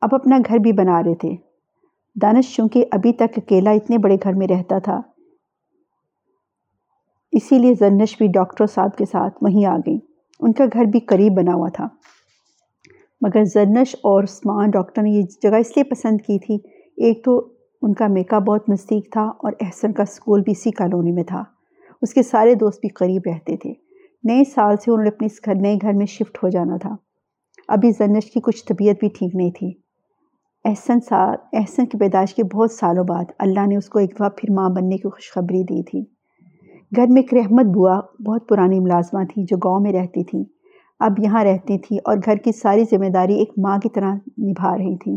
اب 0.00 0.08
اپنا 0.12 0.38
گھر 0.48 0.58
بھی 0.58 0.72
بنا 0.72 1.02
رہے 1.02 1.14
تھے۔ 1.14 1.36
دانش، 2.22 2.56
چونکہ 2.56 2.84
ابھی 2.92 3.12
تک 3.12 3.36
اکیلا 3.36 3.70
اتنے 3.70 3.98
بڑے 3.98 4.16
گھر 4.22 4.32
میں 4.32 4.46
رہتا 4.46 4.78
تھا۔ 4.78 5.00
اسی 7.32 7.58
لیے 7.58 7.74
زنش 7.74 8.18
بھی 8.18 8.26
ڈاکٹر 8.26 8.66
صاحب 8.66 8.96
کے 8.98 9.04
ساتھ 9.04 9.38
وہیں 9.40 9.66
آ 9.66 9.76
گئی 9.76 9.98
ان 10.40 10.52
کا 10.52 10.64
گھر 10.72 10.84
بھی 10.84 11.00
قریب 11.00 11.32
بنا 11.32 11.54
ہوا 11.54 11.68
تھا۔ 11.68 11.88
مگر 13.20 13.44
زرنش 13.44 13.94
اور 13.94 14.22
عثمان 14.22 14.70
ڈاکٹر 14.70 15.02
نے 15.02 15.10
یہ 15.10 15.22
جگہ 15.42 15.56
اس 15.56 15.76
لیے 15.76 15.84
پسند 15.84 16.20
کی 16.20 16.38
تھی، 16.38 16.54
ایک 16.96 17.24
تو 17.24 17.48
ان 17.82 17.94
کا 17.94 18.06
میکا 18.06 18.38
بہت 18.38 18.68
نزدیک 18.68 19.12
تھا 19.12 19.22
اور 19.22 19.52
احسن 19.60 19.92
کا 19.92 20.02
اسکول 20.02 20.42
بھی 20.42 20.52
اسی 20.52 20.70
کالونی 20.70 21.12
میں 21.12 21.24
تھا۔ 21.24 21.42
اس 22.02 22.14
کے 22.14 22.22
سارے 22.22 22.54
دوست 22.54 22.80
بھی 22.80 22.88
قریب 22.88 23.22
رہتے 23.26 23.56
تھے۔ 23.56 23.72
نئے 24.24 24.44
سال 24.44 24.76
سے 24.76 24.90
انہوں 24.90 25.02
نے 25.02 25.08
اپنے 25.08 25.26
اس 25.26 25.40
گھر 25.44 25.54
نئے 25.54 25.76
گھر 25.82 25.92
میں 25.92 26.06
شفٹ 26.06 26.38
ہو 26.42 26.48
جانا 26.48 26.76
تھا۔ 26.76 26.96
ابھی 27.68 27.90
زرنش 27.90 28.30
کی 28.30 28.40
کچھ 28.40 28.64
طبیعت 28.66 28.96
بھی 29.00 29.08
ٹھیک 29.08 29.34
نہیں 29.34 29.50
تھی۔ 29.50 29.72
احسن 30.64 31.00
سال 31.00 31.36
احسن 31.52 31.86
کی 31.86 31.98
پیدائش 31.98 32.34
کے 32.34 32.44
بہت 32.44 32.70
سالوں 32.70 33.04
بعد 33.04 33.24
اللہ 33.38 33.66
نے 33.66 33.76
اس 33.76 33.88
کو 33.88 33.98
ایک 33.98 34.14
دفعہ 34.14 34.28
پھر 34.28 34.52
ماں 34.52 34.68
بننے 34.68 34.96
کی 34.96 35.10
خوشخبری 35.10 35.62
دی 35.62 35.82
تھی۔ 35.82 36.04
گھر 36.96 37.06
میں 37.06 37.22
ایک 37.22 37.34
رحمت 37.34 37.64
بوا 37.64 38.00
بہت 38.26 38.48
پرانی 38.48 38.80
ملازمہ 38.80 39.24
تھی 39.34 39.44
جو 39.44 39.56
گاؤں 39.56 39.80
میں 39.80 39.92
رہتی 39.92 40.24
تھی۔ 40.24 40.44
اب 41.00 41.12
یہاں 41.18 41.44
رہتی 41.44 41.78
تھی 41.78 41.98
اور 42.04 42.16
گھر 42.24 42.36
کی 42.36 42.52
ساری 42.52 42.84
ذمہ 42.90 43.08
داری 43.08 43.34
ایک 43.34 43.52
ماں 43.58 43.78
کی 43.78 43.88
طرح 43.88 44.14
نبھا 44.38 44.78
رہی 44.78 44.96
تھی۔ 44.96 45.16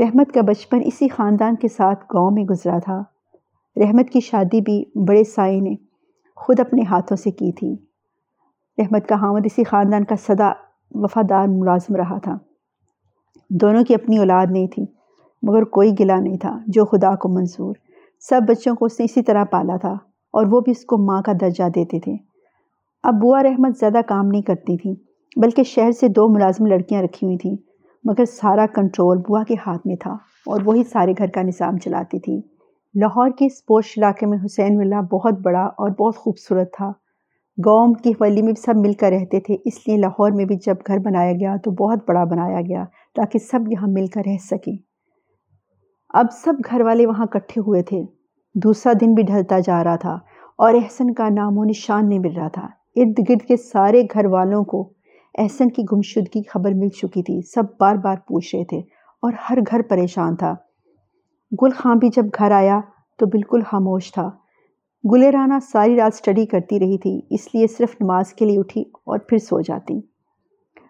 رحمت 0.00 0.32
کا 0.32 0.40
بچپن 0.40 0.80
اسی 0.84 1.08
خاندان 1.08 1.56
کے 1.56 1.68
ساتھ 1.68 2.04
گاؤں 2.14 2.30
میں 2.30 2.44
گزرا 2.44 2.78
تھا۔ 2.78 3.02
رحمت 3.80 4.10
کی 4.10 4.20
شادی 4.20 4.60
بھی 4.60 4.84
بڑے 5.08 5.24
سائی 5.24 5.60
نے 5.60 5.74
خود 6.36 6.60
اپنے 6.60 6.82
ہاتھوں 6.82 7.16
سے 7.16 7.30
کی 7.30 7.52
تھی۔ 7.52 7.76
رحمت 8.78 9.08
کا 9.08 9.14
حامد 9.14 9.40
اسی 9.44 9.64
خاندان 9.64 10.04
کا 10.04 10.14
صدا 10.16 10.52
وفادار 10.90 11.46
ملازم 11.48 11.96
رہا 11.96 12.18
تھا۔ 12.18 12.38
دونوں 13.50 13.84
کی 13.84 13.94
اپنی 13.94 14.18
اولاد 14.18 14.46
نہیں 14.50 14.66
تھی، 14.66 14.84
مگر 15.42 15.64
کوئی 15.64 15.92
گلا 16.00 16.20
نہیں 16.20 16.38
تھا 16.38 16.58
جو 16.66 16.84
خدا 16.84 17.14
کو 17.14 17.28
منظور۔ 17.28 17.74
سب 18.20 18.40
بچوں 18.48 18.74
کو 18.74 18.84
اس 18.84 19.00
نے 19.00 19.04
اسی 19.04 19.22
طرح 19.22 19.44
پالا 19.44 19.76
تھا 19.76 19.92
اور 20.30 20.46
وہ 20.50 20.60
بھی 20.60 20.72
اس 20.72 20.84
کو 20.84 20.98
ماں 20.98 21.22
کا 21.22 21.32
درجہ 21.40 21.68
دیتے 21.68 22.00
تھے۔ 22.00 22.16
اب 23.02 23.14
بوا 23.14 23.42
رحمت 23.42 23.78
زیادہ 23.78 24.00
کام 24.06 24.26
نہیں 24.26 24.42
کرتی 24.42 24.76
تھیں 24.76 24.94
بلکہ 25.36 25.62
شہر 25.62 25.92
سے 25.92 26.08
دو 26.08 26.28
ملازم 26.28 26.66
لڑکیاں 26.66 27.02
رکھی 27.02 27.26
ہوئی 27.26 27.38
تھیں، 27.38 27.56
مگر 28.04 28.24
سارا 28.24 28.66
کنٹرول 28.74 29.18
بوا 29.18 29.42
کے 29.48 29.54
ہاتھ 29.66 29.86
میں 29.86 29.96
تھا 29.96 30.12
اور 30.46 30.60
وہی 30.64 30.84
سارے 30.84 31.12
گھر 31.18 31.26
کا 31.26 31.42
نظام 31.42 31.78
چلاتی 31.78 32.18
تھی۔ 32.18 32.57
لاہور 32.94 33.30
کے 33.38 33.46
اس 33.46 33.66
پوش 33.66 33.98
علاقے 33.98 34.26
میں 34.26 34.38
حسین 34.44 34.76
ولا 34.76 35.00
بہت 35.00 35.34
بڑا 35.42 35.60
اور 35.60 35.90
بہت 35.90 36.16
خوبصورت 36.16 36.72
تھا۔ 36.72 36.92
گاؤں 37.66 37.94
کی 37.94 38.10
حویلی 38.10 38.42
میں 38.42 38.52
بھی 38.52 38.62
سب 38.62 38.76
مل 38.76 38.92
کر 38.92 39.12
رہتے 39.12 39.40
تھے، 39.40 39.56
اس 39.64 39.88
لیے 39.88 39.96
لاہور 39.96 40.30
میں 40.30 40.44
بھی 40.44 40.56
جب 40.56 40.74
گھر 40.86 40.98
بنایا 40.98 41.32
گیا 41.32 41.56
تو 41.64 41.70
بہت 41.70 41.98
بڑا 42.08 42.24
بنایا 42.24 42.60
گیا 42.60 42.84
تاکہ 43.14 43.38
سب 43.38 43.60
یہاں 43.72 43.88
مل 43.88 44.06
کر 44.06 44.22
رہ 44.26 44.36
سکیں۔ 44.50 44.76
اب 46.08 46.26
سب 46.32 46.52
گھر 46.70 46.80
والے 46.80 47.06
وہاں 47.06 47.26
کٹھے 47.26 47.60
ہوئے 47.60 47.82
تھے۔ 47.82 48.02
دوسرا 48.54 48.92
دن 49.00 49.14
بھی 49.14 49.22
ڈھلتا 49.22 49.58
جا 49.58 49.84
رہا 49.84 49.96
تھا 49.96 50.18
اور 50.58 50.74
احسن 50.74 51.14
کا 51.14 51.28
نام 51.28 51.58
و 51.58 51.64
نشان 51.64 52.08
نہیں 52.08 52.18
مل 52.18 52.36
رہا 52.36 52.48
تھا۔ 52.48 52.68
ارد 52.96 53.18
گرد 53.28 53.42
کے 53.48 53.56
سارے 53.56 54.02
گھر 54.14 54.26
والوں 54.26 54.64
کو 54.64 54.92
احسن 55.38 55.68
کی 55.68 55.82
گمشدگی 55.92 56.42
خبر 56.42 56.70
مل 56.74 56.88
چکی 56.88 57.22
تھی۔ 57.22 57.40
سب 57.54 57.62
بار 57.80 57.96
بار 57.96 58.16
پوچھ 58.16 58.54
رہے 58.54 58.64
تھے 58.64 58.78
اور 59.22 59.32
ہر 59.50 59.58
گھر 59.70 59.80
پریشان 59.82 60.36
تھا۔ 60.36 60.54
گل 61.62 61.70
خاں 61.70 61.94
بھی 61.94 62.08
جب 62.16 62.26
گھر 62.38 62.50
آیا 62.50 62.80
تو 63.18 63.26
بالکل 63.26 63.62
خاموش 63.62 64.12
تھا۔ 64.12 64.30
گلے 65.12 65.30
رانا 65.30 65.58
ساری 65.60 65.96
رات 65.96 66.14
سٹڈی 66.14 66.46
کرتی 66.46 66.80
رہی 66.80 66.98
تھی، 66.98 67.20
اس 67.30 67.54
لیے 67.54 67.66
صرف 67.66 67.96
نماز 68.00 68.32
کے 68.32 68.44
لیے 68.44 68.58
اٹھی 68.58 68.84
اور 69.04 69.18
پھر 69.18 69.38
سو 69.38 69.60
جاتی۔ 69.60 70.00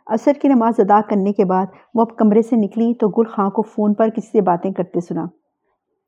عصر 0.06 0.32
کی 0.42 0.48
نماز 0.48 0.74
ادا 0.78 1.00
کرنے 1.00 1.32
کے 1.32 1.44
بعد 1.44 1.66
وہ 1.94 2.02
اب 2.02 2.16
کمرے 2.16 2.42
سے 2.42 2.56
نکلی 2.56 2.94
تو 2.94 3.08
گل 3.08 3.24
خاں 3.24 3.50
کو 3.50 3.62
فون 3.62 3.94
پر 3.94 4.08
کسی 4.08 4.28
سے 4.32 4.40
باتیں 4.40 4.72
کرتے 4.72 5.00
سنا۔ 5.00 5.26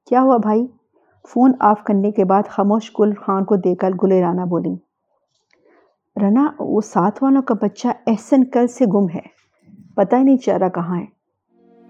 کیا 0.09 0.23
ہوا 0.23 0.37
بھائی؟ 0.37 0.67
فون 1.29 1.53
آف 1.61 1.85
کرنے 1.85 2.11
کے 2.11 2.25
بعد 2.25 2.43
خاموش 2.49 2.91
گل 3.01 3.15
خان 3.15 3.45
کو 3.45 3.57
دے 3.57 3.75
کر 3.75 3.91
گلے 4.05 4.21
رانا 4.21 4.45
بولی۔ 4.45 4.75
رنا، 6.17 6.51
وہ 6.61 6.81
ساتھ 6.81 7.23
والوں 7.23 7.43
کا 7.43 7.55
بچہ 7.63 7.89
احسن 8.07 8.45
کل 8.45 8.67
سے 8.67 8.85
گم 8.87 9.07
ہے۔ 9.15 9.21
پتہ 9.97 10.17
ہی 10.17 10.23
نہیں 10.23 10.37
چل 10.37 10.57
رہا 10.57 10.69
کہاں 10.69 11.01
ہے۔ 11.01 11.07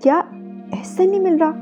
کیا 0.02 0.20
احسن 0.72 1.10
نہیں 1.10 1.20
مل 1.20 1.36
رہا؟ 1.36 1.52